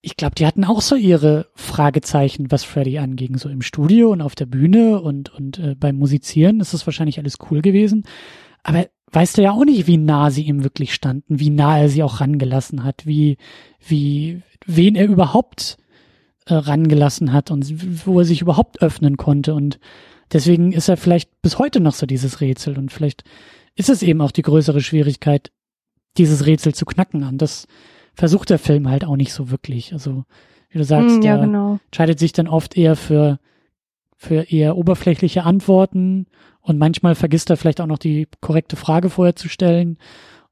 [0.03, 4.23] ich glaube, die hatten auch so ihre Fragezeichen, was Freddy anging, so im Studio und
[4.23, 8.05] auf der Bühne und, und äh, beim Musizieren ist das wahrscheinlich alles cool gewesen.
[8.63, 11.89] Aber weißt du ja auch nicht, wie nah sie ihm wirklich standen, wie nah er
[11.89, 13.37] sie auch rangelassen hat, wie,
[13.87, 15.77] wie, wen er überhaupt
[16.47, 19.55] äh, rangelassen hat und wo er sich überhaupt öffnen konnte.
[19.55, 19.79] Und
[20.33, 23.25] deswegen ist er vielleicht bis heute noch so dieses Rätsel und vielleicht
[23.75, 25.51] ist es eben auch die größere Schwierigkeit,
[26.17, 27.25] dieses Rätsel zu knacken.
[27.25, 27.67] Und das,
[28.17, 29.93] versucht der Film halt auch nicht so wirklich.
[29.93, 30.25] Also,
[30.71, 31.79] wie du sagst, mm, ja, der genau.
[31.85, 33.39] entscheidet sich dann oft eher für,
[34.17, 36.27] für eher oberflächliche Antworten
[36.61, 39.99] und manchmal vergisst er vielleicht auch noch die korrekte Frage vorher zu stellen.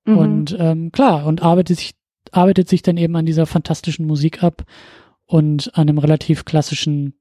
[0.05, 0.18] Mhm.
[0.18, 1.94] Und ähm, klar, und arbeitet sich,
[2.31, 4.64] arbeitet sich dann eben an dieser fantastischen Musik ab
[5.27, 7.14] und an einem relativ klassischen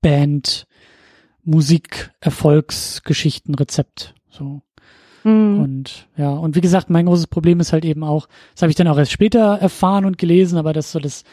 [0.00, 0.66] Band
[1.42, 4.14] Musik Erfolgsgeschichtenrezept.
[4.30, 4.62] So.
[5.24, 5.60] Mhm.
[5.60, 8.76] Und ja, und wie gesagt, mein großes Problem ist halt eben auch, das habe ich
[8.76, 11.24] dann auch erst später erfahren und gelesen, aber das so das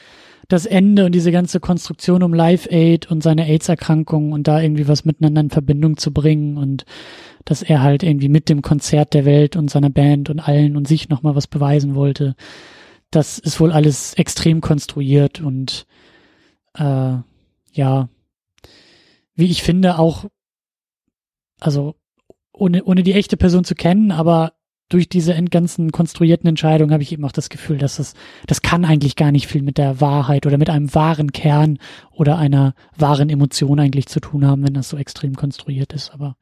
[0.49, 4.87] das Ende und diese ganze Konstruktion um Live Aid und seine AIDS-Erkrankung und da irgendwie
[4.87, 6.85] was miteinander in Verbindung zu bringen und
[7.45, 10.87] dass er halt irgendwie mit dem Konzert der Welt und seiner Band und allen und
[10.87, 12.35] sich nochmal was beweisen wollte.
[13.11, 15.85] Das ist wohl alles extrem konstruiert und
[16.73, 17.17] äh,
[17.71, 18.09] ja,
[19.35, 20.25] wie ich finde, auch,
[21.59, 21.95] also
[22.59, 24.53] ohne, ohne die echte Person zu kennen, aber
[24.89, 28.15] durch diese ganzen konstruierten Entscheidungen habe ich eben auch das Gefühl, dass das,
[28.47, 31.77] das kann eigentlich gar nicht viel mit der Wahrheit oder mit einem wahren Kern
[32.11, 36.11] oder einer wahren Emotion eigentlich zu tun haben, wenn das so extrem konstruiert ist.
[36.11, 36.37] Aber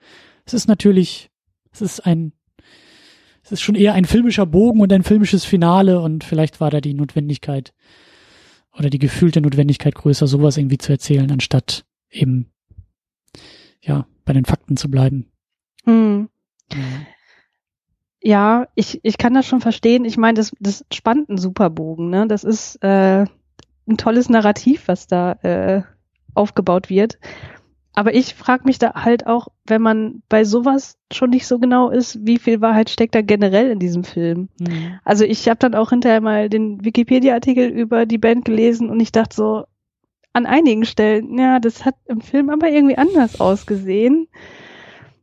[0.45, 1.29] es ist natürlich,
[1.73, 2.31] es ist ein,
[3.43, 6.79] es ist schon eher ein filmischer Bogen und ein filmisches Finale und vielleicht war da
[6.79, 7.73] die Notwendigkeit
[8.77, 12.49] oder die gefühlte Notwendigkeit größer, sowas irgendwie zu erzählen, anstatt eben,
[13.81, 15.27] ja, bei den Fakten zu bleiben.
[15.87, 16.29] Hm.
[18.21, 18.67] Ja.
[18.75, 20.05] ich, ich kann das schon verstehen.
[20.05, 22.09] Ich meine, das, das spannt einen Superbogen.
[22.09, 22.27] Ne?
[22.27, 23.25] Das ist äh,
[23.87, 25.81] ein tolles Narrativ, was da äh,
[26.33, 27.17] aufgebaut wird.
[27.93, 31.89] Aber ich frage mich da halt auch, wenn man bei sowas schon nicht so genau
[31.89, 34.49] ist, wie viel Wahrheit steckt da generell in diesem Film.
[34.59, 34.99] Mhm.
[35.03, 39.11] Also ich habe dann auch hinterher mal den Wikipedia-Artikel über die Band gelesen und ich
[39.11, 39.65] dachte so,
[40.31, 44.27] an einigen Stellen, ja, das hat im Film aber irgendwie anders ausgesehen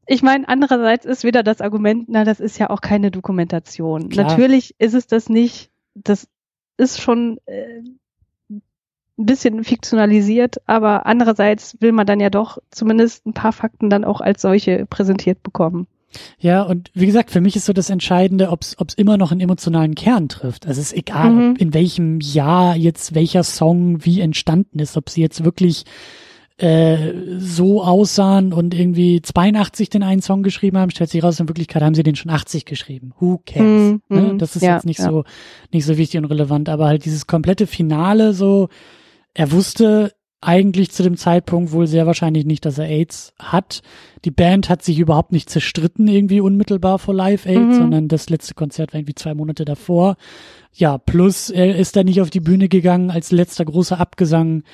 [0.07, 4.09] ich meine, andererseits ist wieder das Argument, na, das ist ja auch keine Dokumentation.
[4.09, 4.27] Klar.
[4.27, 5.71] Natürlich ist es das nicht.
[5.95, 6.29] Das
[6.77, 7.83] ist schon äh,
[8.51, 14.05] ein bisschen fiktionalisiert, aber andererseits will man dann ja doch zumindest ein paar Fakten dann
[14.05, 15.87] auch als solche präsentiert bekommen.
[16.38, 19.40] Ja, und wie gesagt, für mich ist so das Entscheidende, ob es immer noch einen
[19.40, 20.67] emotionalen Kern trifft.
[20.67, 21.57] Also es ist egal, mhm.
[21.57, 25.85] in welchem Jahr jetzt welcher Song wie entstanden ist, ob sie jetzt wirklich
[26.57, 31.49] äh, so aussahen und irgendwie 82 den einen Song geschrieben haben, stellt sich raus, in
[31.49, 33.12] Wirklichkeit haben sie den schon 80 geschrieben.
[33.19, 33.95] Who cares?
[34.09, 34.21] Mm, ne?
[34.21, 34.38] Mhm.
[34.38, 35.11] Das ist ja, jetzt nicht ja.
[35.11, 35.25] so,
[35.73, 38.69] nicht so wichtig und relevant, aber halt dieses komplette Finale so,
[39.35, 43.83] er wusste eigentlich zu dem Zeitpunkt wohl sehr wahrscheinlich nicht, dass er AIDS hat.
[44.25, 47.75] Die Band hat sich überhaupt nicht zerstritten irgendwie unmittelbar vor Live Aid, mhm.
[47.75, 50.17] sondern das letzte Konzert war irgendwie zwei Monate davor.
[50.73, 54.64] Ja, plus er ist da nicht auf die Bühne gegangen als letzter großer Abgesang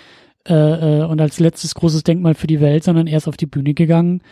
[0.48, 0.55] äh,
[1.00, 3.74] äh, und als letztes großes Denkmal für die Welt, sondern er ist auf die Bühne
[3.74, 4.22] gegangen,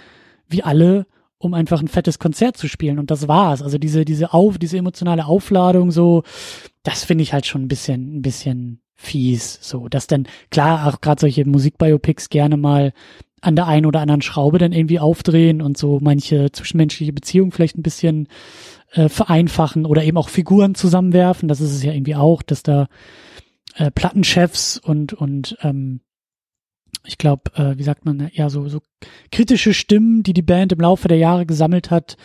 [0.48, 1.06] wie alle,
[1.38, 2.98] um einfach ein fettes Konzert zu spielen.
[2.98, 3.62] Und das war's.
[3.62, 6.22] Also diese, diese auf, diese emotionale Aufladung, so,
[6.82, 9.58] das finde ich halt schon ein bisschen, ein bisschen fies.
[9.62, 12.92] So, dass dann, klar, auch gerade solche Musikbiopics gerne mal
[13.40, 17.78] an der einen oder anderen Schraube dann irgendwie aufdrehen und so manche zwischenmenschliche Beziehungen vielleicht
[17.78, 18.28] ein bisschen
[18.92, 21.48] äh, vereinfachen oder eben auch Figuren zusammenwerfen.
[21.48, 22.88] Das ist es ja irgendwie auch, dass da
[23.78, 26.00] äh, Plattenchefs und und ähm,
[27.04, 28.80] ich glaube, äh, wie sagt man, ja so so
[29.30, 32.16] kritische Stimmen, die die Band im Laufe der Jahre gesammelt hat,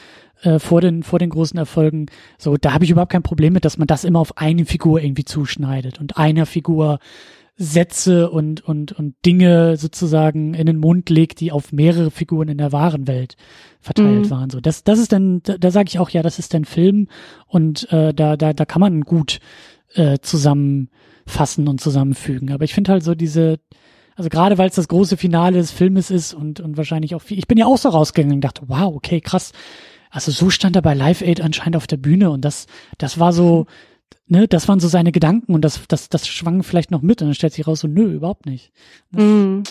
[0.42, 2.08] äh, vor den vor den großen Erfolgen.
[2.38, 5.02] So, da habe ich überhaupt kein Problem mit, dass man das immer auf eine Figur
[5.02, 7.00] irgendwie zuschneidet und einer Figur
[7.56, 12.58] Sätze und und und Dinge sozusagen in den Mund legt, die auf mehrere Figuren in
[12.58, 13.36] der wahren Welt
[13.80, 14.30] verteilt mhm.
[14.32, 14.50] waren.
[14.50, 17.10] So, das das ist dann, da, da sage ich auch, ja, das ist ein Film
[17.46, 19.40] und äh, da da da kann man gut
[19.94, 20.18] äh,
[21.26, 22.52] zusammenfassen und zusammenfügen.
[22.52, 23.60] Aber ich finde halt so diese
[24.16, 27.40] also gerade weil es das große Finale des Filmes ist und, und wahrscheinlich auch viel.
[27.40, 29.54] Ich bin ja auch so rausgegangen und dachte, wow, okay, krass.
[30.12, 32.68] Also so stand er bei Live Aid anscheinend auf der Bühne und das,
[33.00, 33.66] das war so,
[34.28, 37.30] ne, das waren so seine Gedanken und das, das, das schwang vielleicht noch mit und
[37.30, 38.72] dann stellt sich raus so, nö, überhaupt nicht.
[39.10, 39.62] Mm.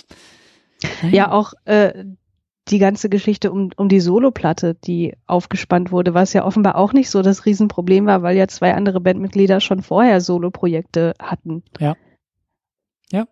[1.13, 2.05] Ja, auch äh,
[2.69, 7.11] die ganze Geschichte um, um die Soloplatte, die aufgespannt wurde, was ja offenbar auch nicht
[7.11, 11.65] so das Riesenproblem war, weil ja zwei andere Bandmitglieder schon vorher Soloprojekte hatten.
[11.79, 11.97] Ja.
[13.11, 13.27] Ja.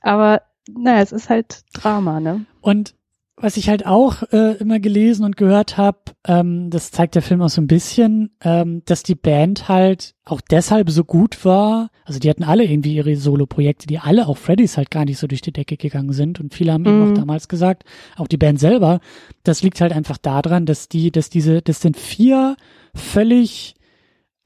[0.00, 2.46] Aber naja, es ist halt Drama, ne?
[2.60, 2.94] Und
[3.42, 7.40] was ich halt auch äh, immer gelesen und gehört habe, ähm, das zeigt der Film
[7.42, 11.90] auch so ein bisschen, ähm, dass die Band halt auch deshalb so gut war.
[12.04, 15.26] Also die hatten alle irgendwie ihre Solo-Projekte, die alle, auch Freddys halt gar nicht so
[15.26, 16.38] durch die Decke gegangen sind.
[16.40, 16.88] Und viele haben mhm.
[16.88, 17.84] eben auch damals gesagt,
[18.16, 19.00] auch die Band selber,
[19.42, 22.56] das liegt halt einfach daran, dass die, dass diese, das sind vier
[22.94, 23.74] völlig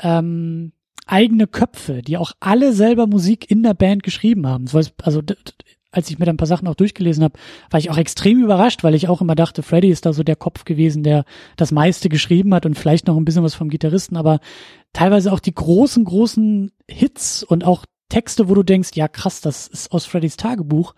[0.00, 0.72] ähm,
[1.06, 4.66] eigene Köpfe, die auch alle selber Musik in der Band geschrieben haben.
[5.02, 5.20] Also
[5.94, 7.38] als ich mir dann ein paar Sachen auch durchgelesen habe,
[7.70, 10.36] war ich auch extrem überrascht, weil ich auch immer dachte, Freddy ist da so der
[10.36, 11.24] Kopf gewesen, der
[11.56, 14.40] das meiste geschrieben hat und vielleicht noch ein bisschen was vom Gitarristen, aber
[14.92, 19.66] teilweise auch die großen, großen Hits und auch Texte, wo du denkst, ja krass, das
[19.66, 20.94] ist aus Freddys Tagebuch.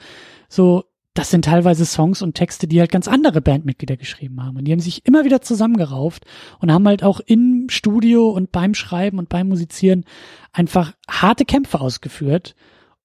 [0.49, 4.59] So, das sind teilweise Songs und Texte, die halt ganz andere Bandmitglieder geschrieben haben.
[4.59, 6.27] Und die haben sich immer wieder zusammengerauft
[6.61, 10.05] und haben halt auch im Studio und beim Schreiben und beim Musizieren
[10.53, 12.55] einfach harte Kämpfe ausgeführt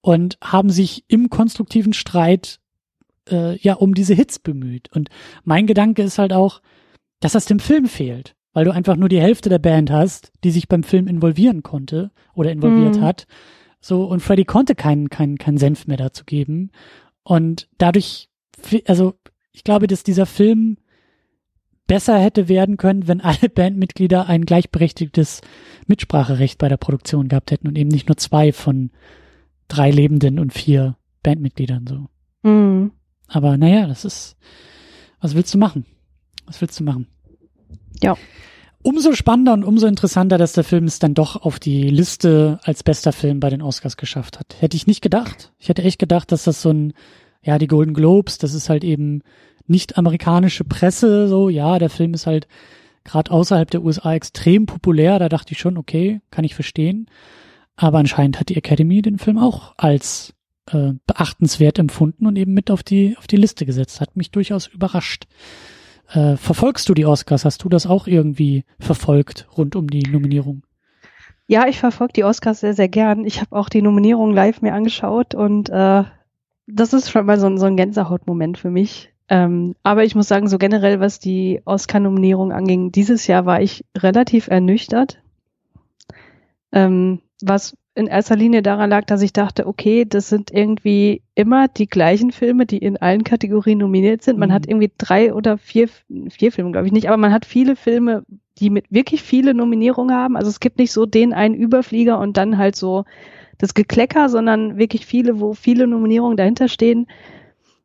[0.01, 2.59] und haben sich im konstruktiven Streit
[3.29, 4.89] äh, ja um diese Hits bemüht.
[4.93, 5.09] Und
[5.43, 6.61] mein Gedanke ist halt auch,
[7.19, 10.51] dass das dem Film fehlt, weil du einfach nur die Hälfte der Band hast, die
[10.51, 13.01] sich beim Film involvieren konnte oder involviert mhm.
[13.01, 13.27] hat.
[13.79, 16.71] So, und Freddy konnte keinen, keinen, keinen Senf mehr dazu geben.
[17.23, 18.29] Und dadurch,
[18.85, 19.15] also
[19.51, 20.77] ich glaube, dass dieser Film
[21.87, 25.41] besser hätte werden können, wenn alle Bandmitglieder ein gleichberechtigtes
[25.87, 28.91] Mitspracherecht bei der Produktion gehabt hätten und eben nicht nur zwei von
[29.71, 32.07] drei Lebenden und vier Bandmitgliedern so.
[32.43, 32.91] Mhm.
[33.27, 34.35] Aber naja, das ist,
[35.19, 35.85] was willst du machen?
[36.45, 37.07] Was willst du machen?
[38.01, 38.17] Ja.
[38.83, 42.83] Umso spannender und umso interessanter, dass der Film es dann doch auf die Liste als
[42.83, 44.55] bester Film bei den Oscars geschafft hat.
[44.59, 45.53] Hätte ich nicht gedacht.
[45.59, 46.93] Ich hätte echt gedacht, dass das so ein,
[47.43, 49.21] ja, die Golden Globes, das ist halt eben
[49.67, 52.47] nicht amerikanische Presse, so, ja, der Film ist halt
[53.03, 55.19] gerade außerhalb der USA extrem populär.
[55.19, 57.07] Da dachte ich schon, okay, kann ich verstehen.
[57.81, 60.35] Aber anscheinend hat die Academy den Film auch als
[60.71, 64.01] äh, beachtenswert empfunden und eben mit auf die, auf die Liste gesetzt.
[64.01, 65.25] Hat mich durchaus überrascht.
[66.13, 67.43] Äh, verfolgst du die Oscars?
[67.43, 70.61] Hast du das auch irgendwie verfolgt rund um die Nominierung?
[71.47, 73.25] Ja, ich verfolge die Oscars sehr, sehr gern.
[73.25, 76.03] Ich habe auch die Nominierung live mir angeschaut und äh,
[76.67, 79.11] das ist schon mal so, so ein Gänsehautmoment für mich.
[79.27, 83.85] Ähm, aber ich muss sagen, so generell, was die Oscar-Nominierung anging, dieses Jahr war ich
[83.97, 85.19] relativ ernüchtert.
[86.71, 91.67] Ähm, was in erster Linie daran lag, dass ich dachte, okay, das sind irgendwie immer
[91.67, 94.39] die gleichen Filme, die in allen Kategorien nominiert sind.
[94.39, 94.53] Man mhm.
[94.53, 95.89] hat irgendwie drei oder vier,
[96.29, 98.23] vier Filme, glaube ich nicht, aber man hat viele Filme,
[98.59, 100.37] die mit wirklich viele Nominierungen haben.
[100.37, 103.03] Also es gibt nicht so den einen Überflieger und dann halt so
[103.57, 107.07] das Geklecker, sondern wirklich viele, wo viele Nominierungen dahinter stehen.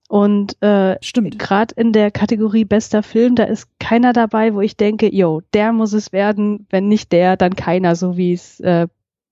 [0.09, 5.12] Und äh, gerade in der Kategorie bester Film, da ist keiner dabei, wo ich denke,
[5.12, 8.87] yo, der muss es werden, wenn nicht der, dann keiner, so wie es äh,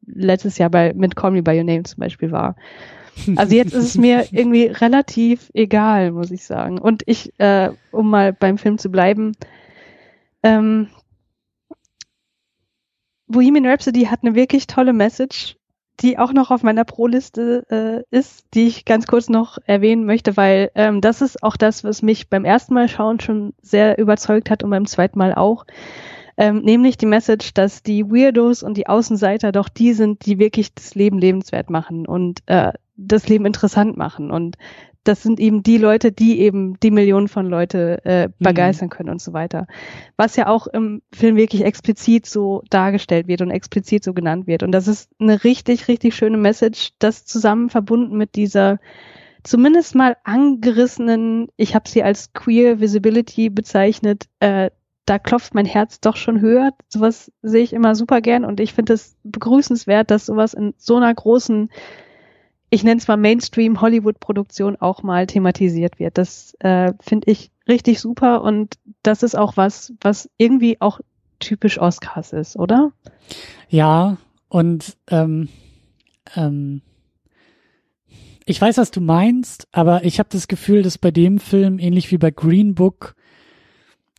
[0.07, 2.57] letztes Jahr bei mit Call Me By Your Name zum Beispiel war.
[3.37, 6.79] Also jetzt ist es mir irgendwie relativ egal, muss ich sagen.
[6.79, 9.33] Und ich, äh, um mal beim Film zu bleiben,
[10.43, 10.89] ähm,
[13.27, 15.57] Bohemian Rhapsody hat eine wirklich tolle Message,
[16.01, 20.37] die auch noch auf meiner Pro-Liste äh, ist, die ich ganz kurz noch erwähnen möchte,
[20.37, 24.51] weil ähm, das ist auch das, was mich beim ersten Mal schauen schon sehr überzeugt
[24.51, 25.65] hat und beim zweiten Mal auch.
[26.37, 30.75] Ähm, nämlich die Message, dass die Weirdos und die Außenseiter doch die sind, die wirklich
[30.75, 34.31] das Leben lebenswert machen und äh, das Leben interessant machen.
[34.31, 34.57] Und
[35.05, 38.33] das sind eben die Leute, die eben die Millionen von Leute äh, mhm.
[38.39, 39.67] begeistern können und so weiter.
[40.17, 44.63] Was ja auch im Film wirklich explizit so dargestellt wird und explizit so genannt wird.
[44.63, 48.79] Und das ist eine richtig, richtig schöne Message, das zusammen verbunden mit dieser
[49.45, 54.71] zumindest mal angerissenen, ich habe sie als Queer Visibility bezeichnet, äh,
[55.07, 56.73] da klopft mein Herz doch schon höher.
[56.89, 60.97] Sowas sehe ich immer super gern und ich finde es begrüßenswert, dass sowas in so
[60.97, 61.71] einer großen
[62.75, 66.19] ich nenne es mal Mainstream-Hollywood-Produktion auch mal thematisiert wird.
[66.19, 71.01] Das äh, finde ich richtig super und das ist auch was, was irgendwie auch
[71.39, 72.91] typisch Oscars ist, oder?
[73.69, 74.17] Ja,
[74.49, 75.49] und ähm,
[76.35, 76.83] ähm,
[78.45, 82.11] ich weiß, was du meinst, aber ich habe das Gefühl, dass bei dem Film, ähnlich
[82.11, 83.15] wie bei Green Book,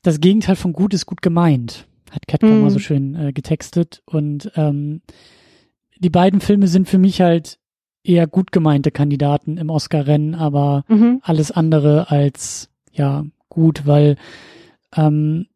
[0.05, 2.61] das Gegenteil von gut ist gut gemeint, hat Cat mm.
[2.61, 4.03] mal so schön äh, getextet.
[4.05, 5.01] Und ähm,
[5.97, 7.59] die beiden Filme sind für mich halt
[8.03, 11.21] eher gut gemeinte Kandidaten im Oscar-Rennen, aber mhm.
[11.23, 14.17] alles andere als ja gut, weil
[14.95, 15.47] ähm,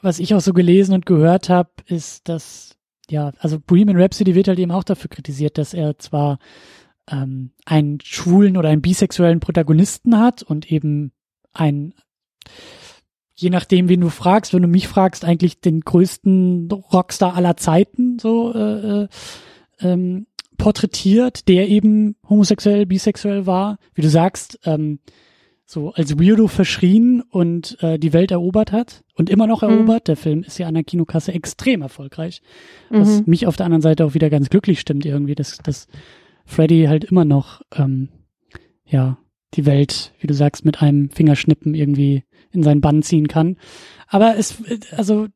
[0.00, 2.76] was ich auch so gelesen und gehört habe, ist, dass
[3.10, 6.38] ja, also Bohemian Rhapsody wird halt eben auch dafür kritisiert, dass er zwar
[7.10, 11.12] ähm, einen schwulen oder einen bisexuellen Protagonisten hat und eben
[11.52, 11.94] ein
[13.34, 18.18] je nachdem, wen du fragst, wenn du mich fragst, eigentlich den größten Rockstar aller Zeiten
[18.18, 19.08] so äh, äh
[19.80, 25.00] ähm, porträtiert, der eben homosexuell, bisexuell war, wie du sagst, ähm,
[25.66, 29.70] so als Weirdo verschrien und äh, die Welt erobert hat und immer noch mhm.
[29.70, 30.04] erobert.
[30.04, 30.06] Mhm.
[30.06, 32.42] Der Film ist ja an der Kinokasse extrem erfolgreich,
[32.90, 33.24] was mhm.
[33.26, 35.88] mich auf der anderen Seite auch wieder ganz glücklich stimmt irgendwie, dass, dass
[36.44, 38.10] Freddy halt immer noch ähm,
[38.84, 39.18] ja
[39.54, 43.56] die Welt, wie du sagst, mit einem Fingerschnippen irgendwie in seinen Bann ziehen kann.
[44.08, 44.56] Aber es,
[44.92, 45.26] also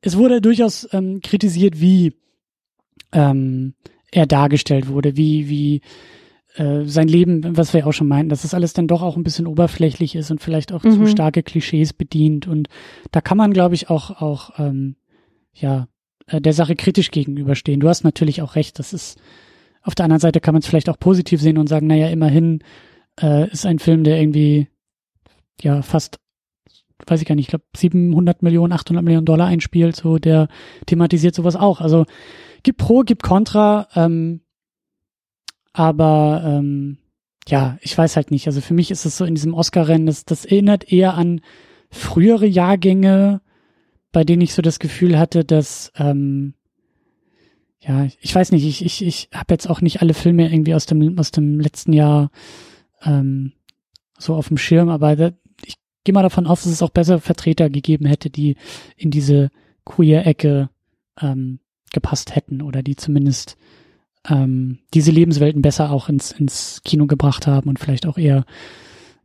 [0.00, 2.14] es wurde durchaus ähm, kritisiert, wie
[3.12, 3.74] ähm,
[4.10, 5.80] er dargestellt wurde, wie, wie
[6.56, 9.24] äh, sein Leben, was wir auch schon meinten, dass das alles dann doch auch ein
[9.24, 10.92] bisschen oberflächlich ist und vielleicht auch mhm.
[10.92, 12.46] zu starke Klischees bedient.
[12.46, 12.68] Und
[13.10, 14.96] da kann man, glaube ich, auch, auch ähm,
[15.54, 15.88] ja,
[16.26, 17.80] äh, der Sache kritisch gegenüberstehen.
[17.80, 19.18] Du hast natürlich auch recht, das ist
[19.82, 22.58] auf der anderen Seite kann man es vielleicht auch positiv sehen und sagen, naja, immerhin
[23.20, 24.68] äh, ist ein Film, der irgendwie
[25.60, 26.18] ja fast
[27.06, 30.48] weiß ich gar nicht, ich glaube 700 Millionen, 800 Millionen Dollar einspielt, so der
[30.86, 31.80] thematisiert sowas auch.
[31.80, 32.06] Also
[32.62, 34.40] gibt Pro, gibt Contra, ähm,
[35.72, 36.98] aber ähm,
[37.48, 38.46] ja, ich weiß halt nicht.
[38.46, 41.42] Also für mich ist es so in diesem Oscar-Rennen, das, das erinnert eher an
[41.90, 43.40] frühere Jahrgänge,
[44.10, 46.54] bei denen ich so das Gefühl hatte, dass ähm,
[47.80, 50.86] ja, ich weiß nicht, ich, ich, ich habe jetzt auch nicht alle Filme irgendwie aus
[50.86, 52.30] dem, aus dem letzten Jahr
[53.06, 53.52] ähm,
[54.18, 55.30] so auf dem Schirm, aber da,
[55.64, 58.56] ich gehe mal davon aus, dass es auch besser Vertreter gegeben hätte, die
[58.96, 59.50] in diese
[59.84, 60.68] queer-Ecke
[61.20, 61.60] ähm,
[61.92, 63.56] gepasst hätten oder die zumindest
[64.28, 68.44] ähm, diese Lebenswelten besser auch ins, ins Kino gebracht haben und vielleicht auch eher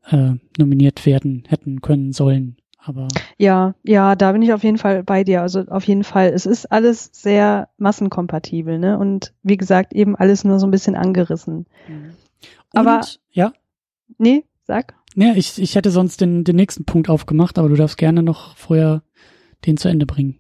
[0.10, 2.58] äh, nominiert werden hätten können sollen.
[2.84, 5.42] Aber ja, ja, da bin ich auf jeden Fall bei dir.
[5.42, 8.98] Also auf jeden Fall, es ist alles sehr massenkompatibel, ne?
[8.98, 11.68] Und wie gesagt, eben alles nur so ein bisschen angerissen.
[11.88, 12.14] Mhm.
[12.74, 13.54] Und, aber ja.
[14.18, 14.96] Nee, sag.
[15.16, 18.56] Ja, ich, ich hätte sonst den, den nächsten Punkt aufgemacht, aber du darfst gerne noch
[18.56, 19.04] vorher
[19.66, 20.40] den zu Ende bringen.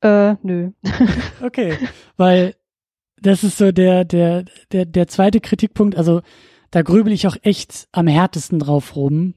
[0.00, 0.70] Äh, nö.
[1.42, 1.76] okay,
[2.16, 2.54] weil
[3.20, 5.96] das ist so der, der, der, der zweite Kritikpunkt.
[5.96, 6.22] Also
[6.70, 9.34] da grübel ich auch echt am härtesten drauf rum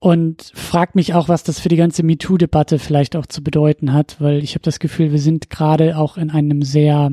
[0.00, 4.20] und frag mich auch, was das für die ganze MeToo-Debatte vielleicht auch zu bedeuten hat,
[4.20, 7.12] weil ich habe das Gefühl, wir sind gerade auch in einem sehr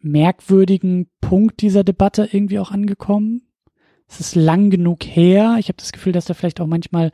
[0.00, 3.42] merkwürdigen Punkt dieser Debatte irgendwie auch angekommen.
[4.08, 5.56] Es ist lang genug her.
[5.58, 7.10] Ich habe das Gefühl, dass da vielleicht auch manchmal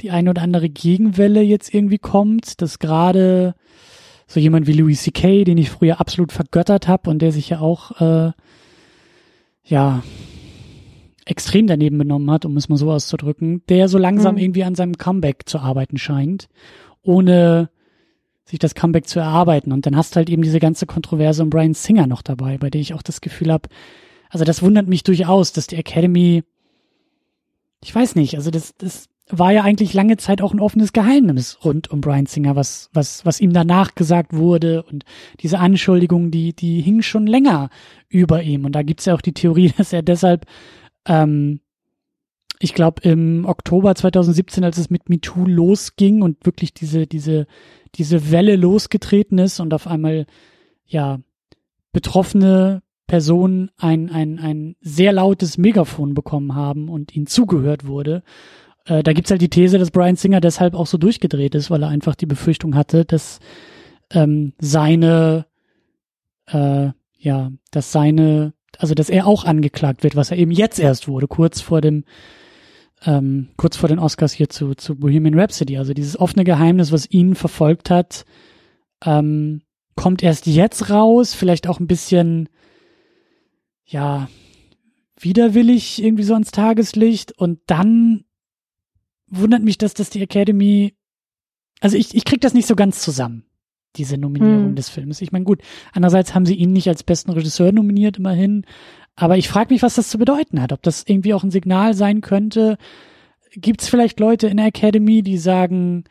[0.00, 3.54] die eine oder andere Gegenwelle jetzt irgendwie kommt, dass gerade
[4.26, 7.60] so jemand wie Louis C.K., den ich früher absolut vergöttert habe und der sich ja
[7.60, 8.32] auch äh,
[9.64, 10.02] ja
[11.24, 14.40] extrem daneben benommen hat, um es mal so auszudrücken, der so langsam mhm.
[14.40, 16.48] irgendwie an seinem Comeback zu arbeiten scheint,
[17.02, 17.70] ohne
[18.48, 19.72] sich das Comeback zu erarbeiten.
[19.72, 22.70] Und dann hast du halt eben diese ganze Kontroverse um Brian Singer noch dabei, bei
[22.70, 23.68] der ich auch das Gefühl habe,
[24.30, 26.44] also das wundert mich durchaus, dass die Academy,
[27.82, 31.58] ich weiß nicht, also das, das war ja eigentlich lange Zeit auch ein offenes Geheimnis
[31.64, 35.04] rund um Brian Singer, was, was, was ihm danach gesagt wurde und
[35.40, 37.68] diese Anschuldigungen, die, die hingen schon länger
[38.08, 38.64] über ihm.
[38.64, 40.46] Und da gibt's ja auch die Theorie, dass er deshalb
[41.06, 41.60] ähm,
[42.60, 47.46] ich glaube, im Oktober 2017, als es mit MeToo losging und wirklich diese, diese,
[47.94, 50.26] diese Welle losgetreten ist und auf einmal,
[50.86, 51.20] ja,
[51.92, 58.22] betroffene Personen ein, ein, ein sehr lautes Megafon bekommen haben und ihnen zugehört wurde.
[58.84, 61.82] Äh, da gibt's halt die These, dass Brian Singer deshalb auch so durchgedreht ist, weil
[61.82, 63.40] er einfach die Befürchtung hatte, dass
[64.10, 65.46] ähm, seine,
[66.46, 71.08] äh, ja, dass seine, also dass er auch angeklagt wird, was er eben jetzt erst
[71.08, 72.04] wurde, kurz vor dem,
[73.04, 75.78] ähm, kurz vor den Oscars hier zu, zu Bohemian Rhapsody.
[75.78, 78.24] Also dieses offene Geheimnis, was ihn verfolgt hat,
[79.04, 79.62] ähm,
[79.96, 82.48] kommt erst jetzt raus, vielleicht auch ein bisschen,
[83.84, 84.28] ja,
[85.18, 88.24] widerwillig irgendwie so ans Tageslicht und dann
[89.26, 90.94] wundert mich, dass das die Academy,
[91.80, 93.44] also ich, ich krieg das nicht so ganz zusammen
[93.96, 94.74] diese Nominierung hm.
[94.76, 95.20] des Films.
[95.20, 98.64] Ich meine, gut, andererseits haben sie ihn nicht als besten Regisseur nominiert, immerhin.
[99.20, 100.72] Aber ich frage mich, was das zu bedeuten hat.
[100.72, 102.78] Ob das irgendwie auch ein Signal sein könnte.
[103.52, 106.04] Gibt es vielleicht Leute in der Academy, die sagen,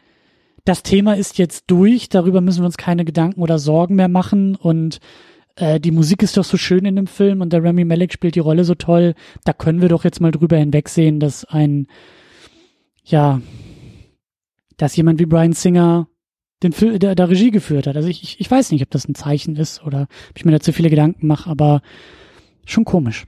[0.66, 4.56] das Thema ist jetzt durch, darüber müssen wir uns keine Gedanken oder Sorgen mehr machen
[4.56, 5.00] und
[5.56, 8.36] äh, die Musik ist doch so schön in dem Film und der Remy Malek spielt
[8.36, 9.14] die Rolle so toll,
[9.46, 11.88] da können wir doch jetzt mal drüber hinwegsehen, dass ein,
[13.06, 13.40] ja,
[14.76, 16.10] dass jemand wie Brian Singer
[16.64, 17.96] den Film, der, der Regie geführt hat.
[17.96, 20.52] Also ich, ich, ich weiß nicht, ob das ein Zeichen ist oder ob ich mir
[20.52, 21.82] da zu viele Gedanken mache, aber
[22.68, 23.28] schon komisch.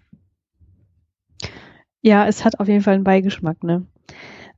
[2.01, 3.85] Ja, es hat auf jeden Fall einen Beigeschmack, ne?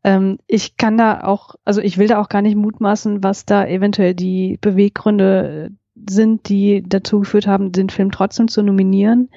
[0.04, 3.66] Ähm, ich kann da auch, also ich will da auch gar nicht mutmaßen, was da
[3.66, 5.72] eventuell die Beweggründe
[6.10, 9.30] sind, die dazu geführt haben, den Film trotzdem zu nominieren.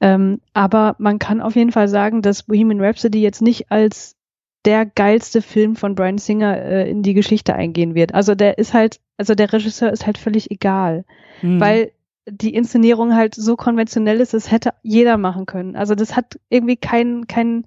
[0.00, 4.16] Ähm, aber man kann auf jeden Fall sagen, dass Bohemian Rhapsody jetzt nicht als
[4.64, 8.14] der geilste Film von Brian Singer äh, in die Geschichte eingehen wird.
[8.14, 11.04] Also der ist halt, also der Regisseur ist halt völlig egal,
[11.42, 11.60] mhm.
[11.60, 11.92] weil
[12.26, 15.76] die Inszenierung halt so konventionell ist, das hätte jeder machen können.
[15.76, 17.66] Also das hat irgendwie keinen, keinen,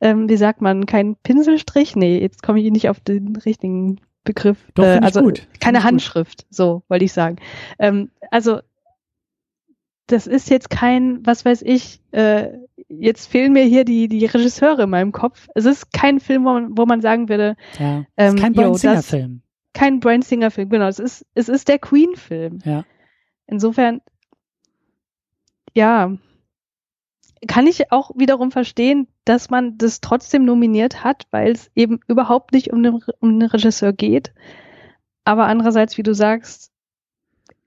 [0.00, 1.96] ähm, wie sagt man, keinen Pinselstrich.
[1.96, 4.58] Nee, jetzt komme ich nicht auf den richtigen Begriff.
[4.74, 5.48] Doch, äh, also gut.
[5.60, 6.54] keine Handschrift, gut.
[6.54, 7.36] so wollte ich sagen.
[7.78, 8.60] Ähm, also
[10.06, 12.50] das ist jetzt kein, was weiß ich, äh,
[12.88, 15.48] jetzt fehlen mir hier die, die Regisseure in meinem Kopf.
[15.54, 18.74] Es ist kein Film, wo man, wo man sagen würde, ja, ist kein ähm, Brian
[18.74, 19.42] Singer Film.
[19.72, 20.86] Kein Brian Singer Film, genau.
[20.86, 22.60] Es ist, es ist der Queen Film.
[22.64, 22.84] Ja.
[23.46, 24.00] Insofern,
[25.74, 26.16] ja,
[27.46, 32.52] kann ich auch wiederum verstehen, dass man das trotzdem nominiert hat, weil es eben überhaupt
[32.52, 34.32] nicht um den, um den Regisseur geht.
[35.24, 36.72] Aber andererseits, wie du sagst,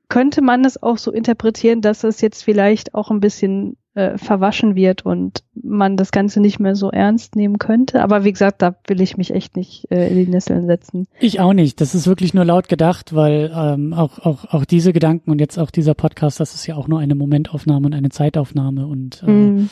[0.10, 4.76] könnte man es auch so interpretieren, dass es jetzt vielleicht auch ein bisschen äh, verwaschen
[4.76, 8.02] wird und man das Ganze nicht mehr so ernst nehmen könnte.
[8.02, 11.08] Aber wie gesagt, da will ich mich echt nicht äh, in die Nesseln setzen.
[11.20, 11.82] Ich auch nicht.
[11.82, 15.60] Das ist wirklich nur laut gedacht, weil ähm, auch, auch, auch diese Gedanken und jetzt
[15.60, 19.32] auch dieser Podcast, das ist ja auch nur eine Momentaufnahme und eine Zeitaufnahme und äh,
[19.32, 19.70] mm.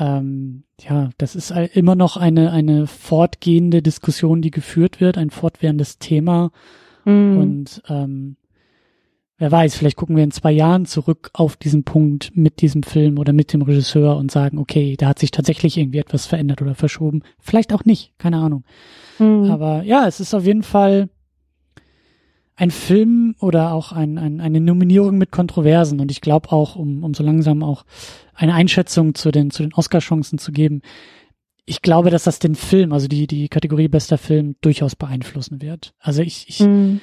[0.00, 6.00] ähm, ja, das ist immer noch eine, eine fortgehende Diskussion, die geführt wird, ein fortwährendes
[6.00, 6.50] Thema.
[7.04, 7.36] Mm.
[7.38, 8.36] Und ähm,
[9.42, 13.18] wer weiß, vielleicht gucken wir in zwei Jahren zurück auf diesen Punkt mit diesem Film
[13.18, 16.76] oder mit dem Regisseur und sagen, okay, da hat sich tatsächlich irgendwie etwas verändert oder
[16.76, 17.22] verschoben.
[17.40, 18.62] Vielleicht auch nicht, keine Ahnung.
[19.18, 19.50] Mhm.
[19.50, 21.08] Aber ja, es ist auf jeden Fall
[22.54, 27.02] ein Film oder auch ein, ein, eine Nominierung mit Kontroversen und ich glaube auch, um,
[27.02, 27.84] um so langsam auch
[28.34, 30.82] eine Einschätzung zu den, zu den Oscar-Chancen zu geben,
[31.64, 35.94] ich glaube, dass das den Film, also die, die Kategorie bester Film durchaus beeinflussen wird.
[35.98, 37.00] Also ich, ich, mhm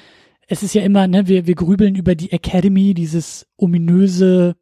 [0.50, 4.56] es ist ja immer, ne, wir, wir grübeln über die Academy, dieses ominöse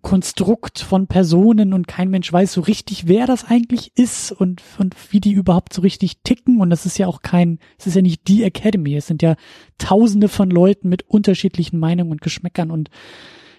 [0.00, 4.94] Konstrukt von Personen und kein Mensch weiß so richtig, wer das eigentlich ist und, und
[5.10, 6.62] wie die überhaupt so richtig ticken.
[6.62, 8.96] Und das ist ja auch kein, es ist ja nicht die Academy.
[8.96, 9.36] Es sind ja
[9.76, 12.88] tausende von Leuten mit unterschiedlichen Meinungen und Geschmäckern und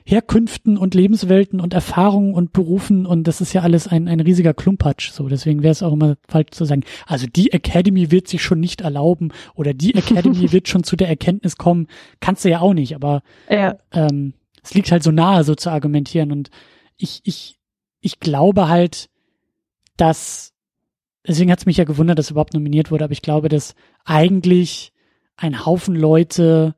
[0.10, 4.54] Herkünften und Lebenswelten und Erfahrungen und Berufen und das ist ja alles ein, ein riesiger
[4.54, 5.12] Klumpatsch.
[5.12, 8.62] So, deswegen wäre es auch immer falsch zu sagen, also die Academy wird sich schon
[8.62, 11.88] nicht erlauben oder die Academy wird schon zu der Erkenntnis kommen.
[12.22, 13.76] Kannst du ja auch nicht, aber ja.
[13.92, 14.34] ähm,
[14.64, 16.32] es liegt halt so nahe, so zu argumentieren.
[16.32, 16.52] Und
[16.96, 17.58] ich, ich,
[18.00, 19.10] ich glaube halt,
[19.98, 20.54] dass,
[21.28, 24.94] deswegen hat es mich ja gewundert, dass überhaupt nominiert wurde, aber ich glaube, dass eigentlich
[25.36, 26.76] ein Haufen Leute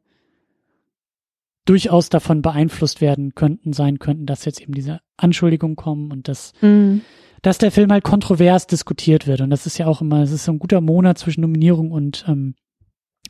[1.70, 6.54] durchaus davon beeinflusst werden könnten, sein könnten, dass jetzt eben diese Anschuldigungen kommen und dass,
[6.62, 7.02] mhm.
[7.44, 9.42] dass der Film halt kontrovers diskutiert wird.
[9.42, 12.26] Und das ist ja auch immer, es ist so ein guter Monat zwischen Nominierung und
[12.28, 12.56] ähm,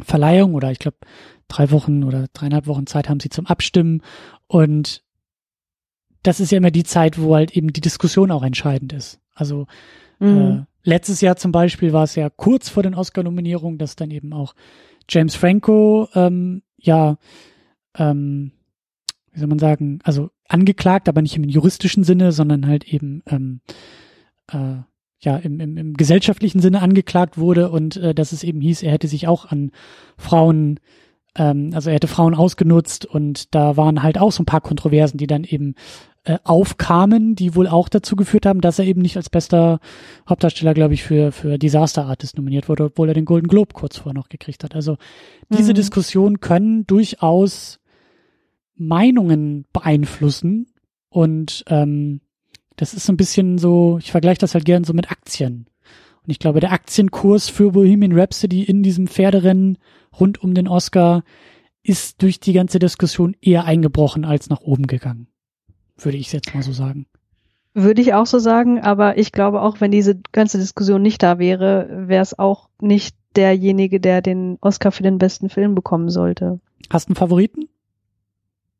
[0.01, 0.95] Verleihung oder ich glaube
[1.49, 4.03] drei Wochen oder dreieinhalb Wochen Zeit haben sie zum Abstimmen.
[4.47, 5.03] Und
[6.23, 9.19] das ist ja immer die Zeit, wo halt eben die Diskussion auch entscheidend ist.
[9.33, 9.67] Also
[10.19, 10.37] mhm.
[10.37, 14.31] äh, letztes Jahr zum Beispiel war es ja kurz vor den Oscar-Nominierungen, dass dann eben
[14.31, 14.55] auch
[15.09, 17.17] James Franco ähm, ja
[17.97, 18.51] ähm,
[19.31, 23.61] wie soll man sagen, also angeklagt, aber nicht im juristischen Sinne, sondern halt eben ähm,
[24.51, 24.77] äh,
[25.21, 27.69] ja im, im, im gesellschaftlichen Sinne angeklagt wurde.
[27.69, 29.71] Und äh, dass es eben hieß, er hätte sich auch an
[30.17, 30.79] Frauen,
[31.35, 33.05] ähm, also er hätte Frauen ausgenutzt.
[33.05, 35.75] Und da waren halt auch so ein paar Kontroversen, die dann eben
[36.23, 39.79] äh, aufkamen, die wohl auch dazu geführt haben, dass er eben nicht als bester
[40.27, 43.97] Hauptdarsteller, glaube ich, für, für Disaster Artist nominiert wurde, obwohl er den Golden Globe kurz
[43.97, 44.75] vorher noch gekriegt hat.
[44.75, 44.97] Also
[45.49, 45.75] diese mhm.
[45.75, 47.79] Diskussionen können durchaus
[48.75, 50.67] Meinungen beeinflussen
[51.09, 52.21] und ähm,
[52.75, 55.67] das ist so ein bisschen so, ich vergleiche das halt gern so mit Aktien.
[56.23, 59.77] Und ich glaube, der Aktienkurs für Bohemian Rhapsody in diesem Pferderennen
[60.17, 61.23] rund um den Oscar
[61.83, 65.27] ist durch die ganze Diskussion eher eingebrochen als nach oben gegangen.
[65.99, 67.05] Würde ich jetzt mal so sagen.
[67.73, 71.39] Würde ich auch so sagen, aber ich glaube auch, wenn diese ganze Diskussion nicht da
[71.39, 76.59] wäre, wäre es auch nicht derjenige, der den Oscar für den besten Film bekommen sollte.
[76.89, 77.69] Hast du einen Favoriten?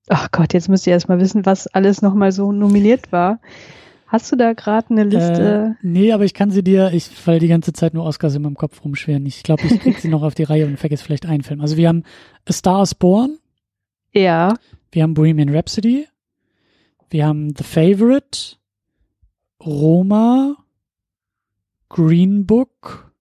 [0.08, 3.40] Ach Gott, jetzt müsst ihr erstmal wissen, was alles nochmal so nominiert war.
[4.08, 5.76] Hast du da gerade eine Liste?
[5.80, 8.42] Äh, nee, aber ich kann sie dir, ich fall die ganze Zeit nur Oscars in
[8.42, 9.24] meinem Kopf rumschweren.
[9.28, 11.62] Ich glaube, ich krieg sie noch auf die Reihe und vergesse vielleicht einen Film.
[11.62, 12.04] Also wir haben
[12.48, 13.38] A Star is Born.
[14.12, 14.56] Ja.
[14.92, 16.08] Wir haben Bohemian Rhapsody.
[17.10, 18.58] Wir haben The Favorite.
[19.64, 20.56] Roma.
[21.90, 23.12] Green Book.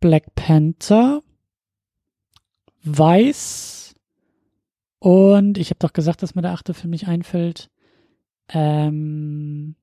[0.00, 1.22] Black Panther.
[2.84, 3.94] Weiß.
[4.98, 7.70] Und ich habe doch gesagt, dass mir der achte Film nicht einfällt.
[8.48, 9.74] Ähm,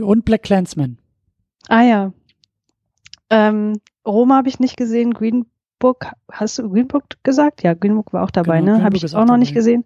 [0.00, 0.98] und Black Clansman.
[1.68, 2.12] Ah ja.
[3.30, 3.74] Ähm,
[4.06, 5.12] Roma habe ich nicht gesehen.
[5.12, 5.46] Green
[5.78, 7.62] Book, hast du Green Book gesagt?
[7.62, 8.84] Ja, Green Book war auch dabei, genau, ne?
[8.84, 9.84] Habe ich auch, auch noch nicht gesehen.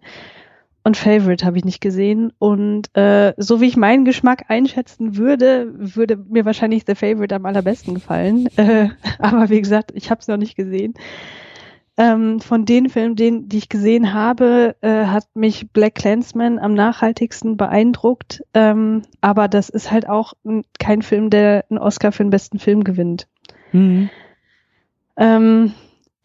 [0.85, 2.33] Und Favorite habe ich nicht gesehen.
[2.39, 7.45] Und äh, so wie ich meinen Geschmack einschätzen würde, würde mir wahrscheinlich The Favorite am
[7.45, 8.49] allerbesten gefallen.
[8.57, 8.89] Äh,
[9.19, 10.93] aber wie gesagt, ich habe es noch nicht gesehen.
[11.95, 16.73] Ähm, von den Filmen, den, die ich gesehen habe, äh, hat mich Black Clansman am
[16.73, 18.43] nachhaltigsten beeindruckt.
[18.53, 20.33] Ähm, aber das ist halt auch
[20.79, 23.27] kein Film, der einen Oscar für den besten Film gewinnt.
[23.71, 24.09] Mhm.
[25.17, 25.73] Ähm,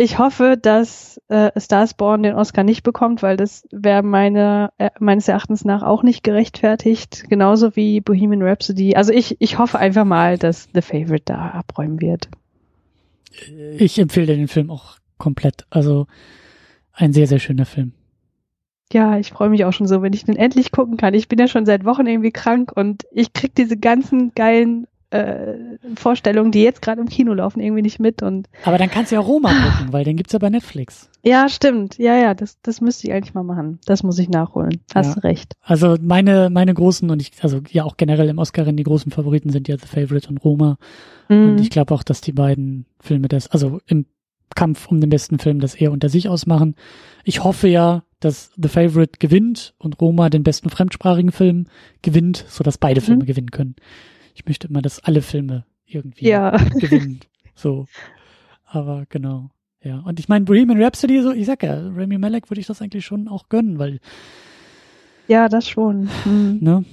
[0.00, 4.90] ich hoffe, dass äh, Stars Born den Oscar nicht bekommt, weil das wäre meine, äh,
[5.00, 7.24] meines Erachtens nach auch nicht gerechtfertigt.
[7.28, 8.94] Genauso wie Bohemian Rhapsody.
[8.94, 12.28] Also ich, ich hoffe einfach mal, dass The Favorite da abräumen wird.
[13.76, 15.66] Ich empfehle den Film auch komplett.
[15.68, 16.06] Also
[16.92, 17.92] ein sehr, sehr schöner Film.
[18.92, 21.12] Ja, ich freue mich auch schon so, wenn ich den endlich gucken kann.
[21.12, 25.54] Ich bin ja schon seit Wochen irgendwie krank und ich krieg diese ganzen geilen äh,
[25.96, 28.22] Vorstellungen, die jetzt gerade im Kino laufen, irgendwie nicht mit.
[28.22, 31.10] Und Aber dann kannst du ja Roma gucken, weil den gibt's ja bei Netflix.
[31.22, 31.98] Ja, stimmt.
[31.98, 33.78] Ja, ja, das, das müsste ich eigentlich mal machen.
[33.86, 34.80] Das muss ich nachholen.
[34.94, 35.22] Hast ja.
[35.22, 35.54] recht.
[35.62, 39.50] Also meine, meine großen und ich, also ja auch generell im Oscarin die großen Favoriten
[39.50, 40.78] sind ja The Favorite und Roma.
[41.28, 41.50] Mhm.
[41.50, 44.06] Und ich glaube auch, dass die beiden Filme das, also im
[44.54, 46.74] Kampf um den besten Film das eher unter sich ausmachen.
[47.24, 51.66] Ich hoffe ja, dass The Favorite gewinnt und Roma den besten fremdsprachigen Film
[52.02, 53.26] gewinnt, so dass beide Filme mhm.
[53.26, 53.76] gewinnen können.
[54.38, 56.50] Ich möchte immer, dass alle Filme irgendwie ja.
[56.78, 57.20] gewinnen.
[57.54, 57.86] So.
[58.66, 59.50] Aber genau.
[59.82, 59.98] Ja.
[59.98, 63.04] Und ich meine, Bohemian Rhapsody, so, ich sag ja, Remy Malek würde ich das eigentlich
[63.04, 63.98] schon auch gönnen, weil.
[65.26, 66.08] Ja, das schon.
[66.24, 66.58] Mhm.
[66.60, 66.84] Ne?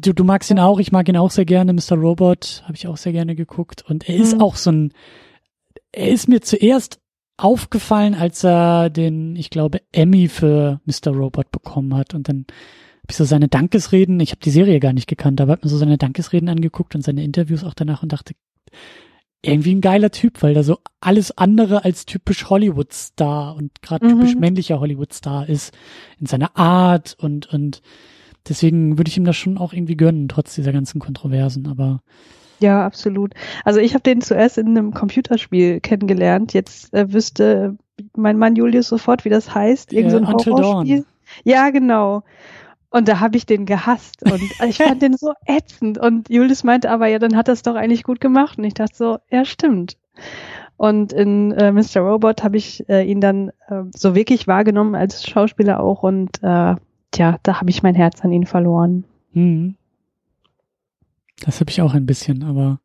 [0.00, 1.72] Du, du magst ihn auch, ich mag ihn auch sehr gerne.
[1.72, 1.96] Mr.
[1.96, 3.82] Robot habe ich auch sehr gerne geguckt.
[3.82, 4.42] Und er ist mhm.
[4.42, 4.92] auch so ein,
[5.90, 7.00] er ist mir zuerst
[7.36, 11.10] aufgefallen, als er den, ich glaube, Emmy für Mr.
[11.10, 12.14] Robot bekommen hat.
[12.14, 12.46] Und dann
[13.06, 15.70] habe ich so seine Dankesreden, ich habe die Serie gar nicht gekannt, aber habe mir
[15.70, 18.34] so seine Dankesreden angeguckt und seine Interviews auch danach und dachte,
[19.42, 24.10] irgendwie ein geiler Typ, weil da so alles andere als typisch Hollywood-Star und gerade mhm.
[24.10, 25.72] typisch männlicher Hollywood-Star ist
[26.18, 27.80] in seiner Art und und
[28.48, 31.68] deswegen würde ich ihm das schon auch irgendwie gönnen, trotz dieser ganzen Kontroversen.
[31.68, 32.00] Aber
[32.58, 33.34] ja, absolut.
[33.64, 36.54] Also ich habe den zuerst in einem Computerspiel kennengelernt.
[36.54, 37.76] Jetzt äh, wüsste
[38.16, 39.92] mein Mann Julius sofort, wie das heißt.
[39.92, 41.04] Irgend so ein Horrorspiel.
[41.44, 42.24] Ja, genau.
[42.96, 45.98] Und da habe ich den gehasst und ich fand den so ätzend.
[45.98, 48.56] Und Julius meinte aber, ja, dann hat das doch eigentlich gut gemacht.
[48.56, 49.98] Und ich dachte so, ja, stimmt.
[50.78, 52.00] Und in äh, Mr.
[52.00, 56.04] Robot habe ich äh, ihn dann äh, so wirklich wahrgenommen als Schauspieler auch.
[56.04, 56.76] Und äh,
[57.10, 59.04] tja, da habe ich mein Herz an ihn verloren.
[59.34, 59.76] Mhm.
[61.40, 62.80] Das habe ich auch ein bisschen, aber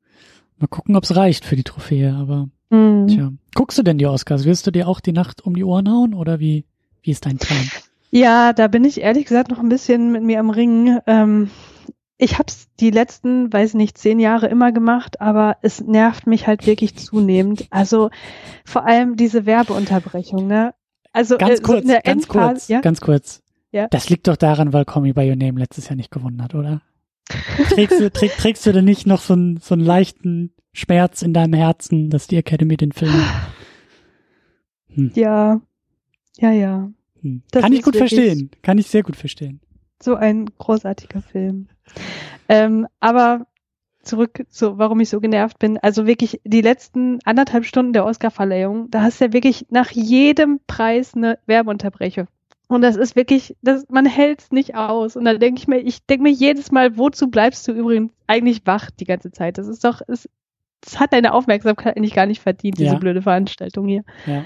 [0.58, 2.14] mal gucken, ob es reicht für die Trophäe.
[2.14, 3.08] Aber mhm.
[3.08, 4.44] tja, guckst du denn die Oscars?
[4.44, 6.66] Wirst du dir auch die Nacht um die Ohren hauen oder wie,
[7.02, 7.66] wie ist dein Plan?
[8.12, 11.00] Ja, da bin ich ehrlich gesagt noch ein bisschen mit mir am Ringen.
[11.08, 11.50] Ähm,
[12.18, 16.46] ich habe es die letzten, weiß nicht, zehn Jahre immer gemacht, aber es nervt mich
[16.46, 17.66] halt wirklich zunehmend.
[17.72, 18.12] Also
[18.64, 20.76] vor allem diese Werbeunterbrechung, ne?
[21.14, 22.82] Also ganz äh, kurz, so ganz kurz, ja?
[22.82, 23.42] ganz kurz.
[23.72, 23.88] Ja?
[23.88, 26.54] Das liegt doch daran, weil Call Me By Your Name letztes Jahr nicht gewonnen hat,
[26.54, 26.82] oder?
[27.70, 31.34] trägst du, träg, trägst du denn nicht noch so, einen so einen leichten Schmerz in
[31.34, 33.14] deinem Herzen, dass die Academy den Film.
[34.94, 35.12] Hm.
[35.16, 35.62] Ja,
[36.38, 36.92] ja, ja.
[37.22, 37.42] Hm.
[37.52, 38.52] Kann ich gut verstehen.
[38.62, 39.60] Kann ich sehr gut verstehen.
[40.02, 41.68] So ein großartiger Film.
[42.50, 43.46] Ähm, aber
[44.04, 45.78] zurück zu, warum ich so genervt bin.
[45.78, 50.60] Also wirklich die letzten anderthalb Stunden der Oscar-Verleihung, da hast du ja wirklich nach jedem
[50.66, 52.28] Preis eine Werbeunterbrechung.
[52.68, 55.16] Und das ist wirklich, das, man hält es nicht aus.
[55.16, 58.62] Und da denke ich mir, ich denke mir jedes Mal, wozu bleibst du übrigens eigentlich
[58.66, 59.58] wach die ganze Zeit?
[59.58, 60.30] Das ist doch, es,
[60.80, 62.98] das hat deine Aufmerksamkeit eigentlich gar nicht verdient, diese ja.
[62.98, 64.04] blöde Veranstaltung hier.
[64.26, 64.46] Ja.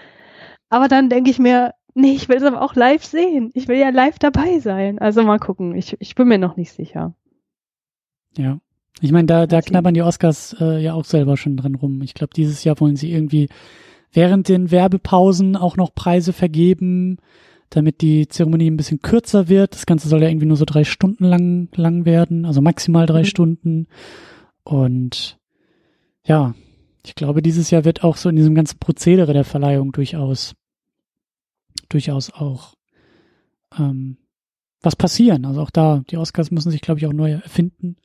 [0.69, 3.49] Aber dann denke ich mir, nee, ich will es aber auch live sehen.
[3.55, 4.99] Ich will ja live dabei sein.
[4.99, 5.75] Also mal gucken.
[5.75, 7.15] Ich, ich bin mir noch nicht sicher.
[8.37, 8.59] Ja.
[9.01, 12.01] Ich meine, da, da knabbern die Oscars äh, ja auch selber schon dran rum.
[12.01, 13.49] Ich glaube, dieses Jahr wollen sie irgendwie
[14.13, 17.17] während den Werbepausen auch noch Preise vergeben,
[17.69, 19.73] damit die Zeremonie ein bisschen kürzer wird.
[19.73, 23.21] Das Ganze soll ja irgendwie nur so drei Stunden lang, lang werden, also maximal drei
[23.21, 23.25] mhm.
[23.25, 23.87] Stunden.
[24.63, 25.37] Und
[26.25, 26.55] ja,
[27.05, 30.55] ich glaube, dieses Jahr wird auch so in diesem ganzen Prozedere der Verleihung durchaus,
[31.89, 32.75] durchaus auch
[33.77, 34.17] ähm,
[34.81, 35.45] was passieren.
[35.45, 37.97] Also auch da, die Oscars müssen sich, glaube ich, auch neu erfinden.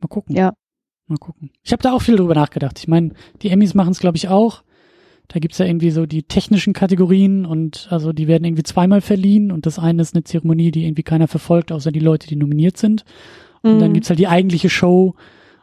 [0.00, 0.36] Mal gucken.
[0.36, 0.54] Ja.
[1.06, 1.50] Mal gucken.
[1.62, 2.78] Ich habe da auch viel drüber nachgedacht.
[2.78, 3.12] Ich meine,
[3.42, 4.62] die Emmys machen es, glaube ich, auch.
[5.28, 9.50] Da gibt's ja irgendwie so die technischen Kategorien und also die werden irgendwie zweimal verliehen
[9.50, 12.76] und das eine ist eine Zeremonie, die irgendwie keiner verfolgt, außer die Leute, die nominiert
[12.76, 13.04] sind.
[13.62, 13.78] Und mhm.
[13.78, 15.14] dann gibt's halt die eigentliche Show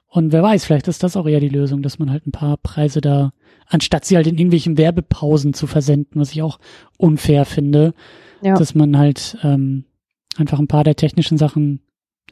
[0.09, 2.57] und wer weiß, vielleicht ist das auch eher die Lösung, dass man halt ein paar
[2.57, 3.31] Preise da,
[3.67, 6.59] anstatt sie halt in irgendwelchen Werbepausen zu versenden, was ich auch
[6.97, 7.93] unfair finde,
[8.41, 8.55] ja.
[8.55, 9.85] dass man halt ähm,
[10.37, 11.81] einfach ein paar der technischen Sachen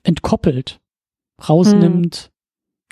[0.03, 0.79] entkoppelt,
[1.47, 2.31] rausnimmt, hm.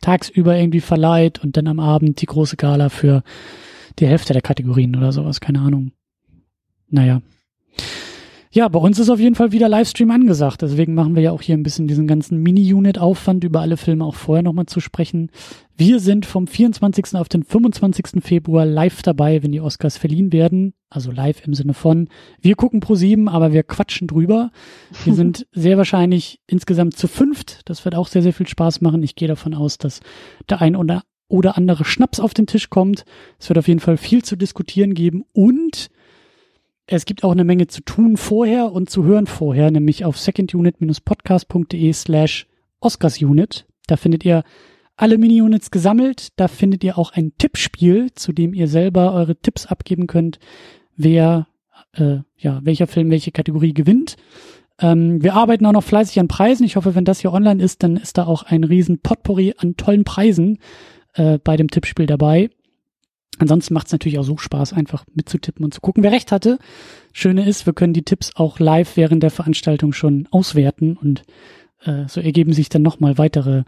[0.02, 3.24] tagsüber irgendwie verleiht und dann am Abend die große Gala für
[3.98, 5.94] die Hälfte der Kategorien oder sowas, keine Ahnung.
[6.90, 7.22] Naja.
[8.56, 10.62] Ja, bei uns ist auf jeden Fall wieder Livestream angesagt.
[10.62, 14.16] Deswegen machen wir ja auch hier ein bisschen diesen ganzen Mini-Unit-Aufwand, über alle Filme auch
[14.16, 15.30] vorher nochmal zu sprechen.
[15.76, 17.16] Wir sind vom 24.
[17.16, 18.24] auf den 25.
[18.24, 20.74] Februar live dabei, wenn die Oscars verliehen werden.
[20.90, 22.08] Also live im Sinne von,
[22.40, 24.52] wir gucken pro sieben, aber wir quatschen drüber.
[25.04, 27.60] Wir sind sehr wahrscheinlich insgesamt zu fünft.
[27.66, 29.04] Das wird auch sehr, sehr viel Spaß machen.
[29.04, 30.00] Ich gehe davon aus, dass
[30.50, 33.04] der ein oder, oder andere Schnaps auf den Tisch kommt.
[33.38, 35.90] Es wird auf jeden Fall viel zu diskutieren geben und
[36.88, 41.94] es gibt auch eine Menge zu tun vorher und zu hören vorher, nämlich auf secondunit-podcast.de
[41.94, 42.48] slash
[42.80, 43.66] oscarsunit.
[43.88, 44.44] Da findet ihr
[44.96, 46.30] alle Mini-Units gesammelt.
[46.36, 50.40] Da findet ihr auch ein Tippspiel, zu dem ihr selber eure Tipps abgeben könnt,
[50.96, 51.48] wer,
[51.94, 54.16] äh, ja, welcher Film welche Kategorie gewinnt.
[54.80, 56.66] Ähm, wir arbeiten auch noch fleißig an Preisen.
[56.66, 59.76] Ich hoffe, wenn das hier online ist, dann ist da auch ein riesen Potpourri an
[59.78, 60.60] tollen Preisen
[61.14, 62.50] äh, bei dem Tippspiel dabei.
[63.38, 66.58] Ansonsten macht es natürlich auch so Spaß, einfach mitzutippen und zu gucken, wer recht hatte.
[67.12, 71.24] Schöne ist, wir können die Tipps auch live während der Veranstaltung schon auswerten und
[71.84, 73.64] äh, so ergeben sich dann nochmal weitere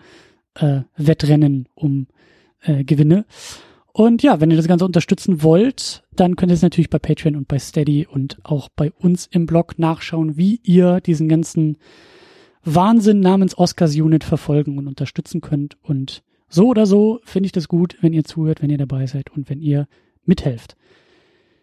[0.56, 2.08] äh, Wettrennen um
[2.62, 3.26] äh, Gewinne.
[3.92, 7.36] Und ja, wenn ihr das Ganze unterstützen wollt, dann könnt ihr es natürlich bei Patreon
[7.36, 11.78] und bei Steady und auch bei uns im Blog nachschauen, wie ihr diesen ganzen
[12.64, 15.78] Wahnsinn namens Oscars Unit verfolgen und unterstützen könnt.
[15.82, 19.30] Und so oder so finde ich das gut, wenn ihr zuhört, wenn ihr dabei seid
[19.32, 19.88] und wenn ihr
[20.26, 20.76] mithelft.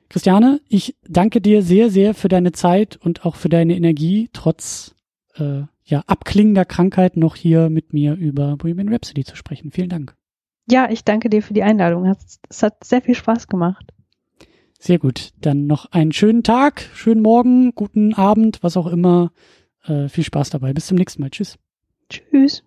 [0.09, 4.95] Christiane, ich danke dir sehr, sehr für deine Zeit und auch für deine Energie, trotz
[5.37, 9.71] äh, ja, abklingender Krankheit noch hier mit mir über Bohemian Rhapsody zu sprechen.
[9.71, 10.15] Vielen Dank.
[10.71, 12.07] Ja, ich danke dir für die Einladung.
[12.49, 13.93] Es hat sehr viel Spaß gemacht.
[14.79, 15.33] Sehr gut.
[15.41, 19.33] Dann noch einen schönen Tag, schönen Morgen, guten Abend, was auch immer.
[19.85, 20.73] Äh, viel Spaß dabei.
[20.73, 21.31] Bis zum nächsten Mal.
[21.31, 21.59] Tschüss.
[22.09, 22.63] Tschüss.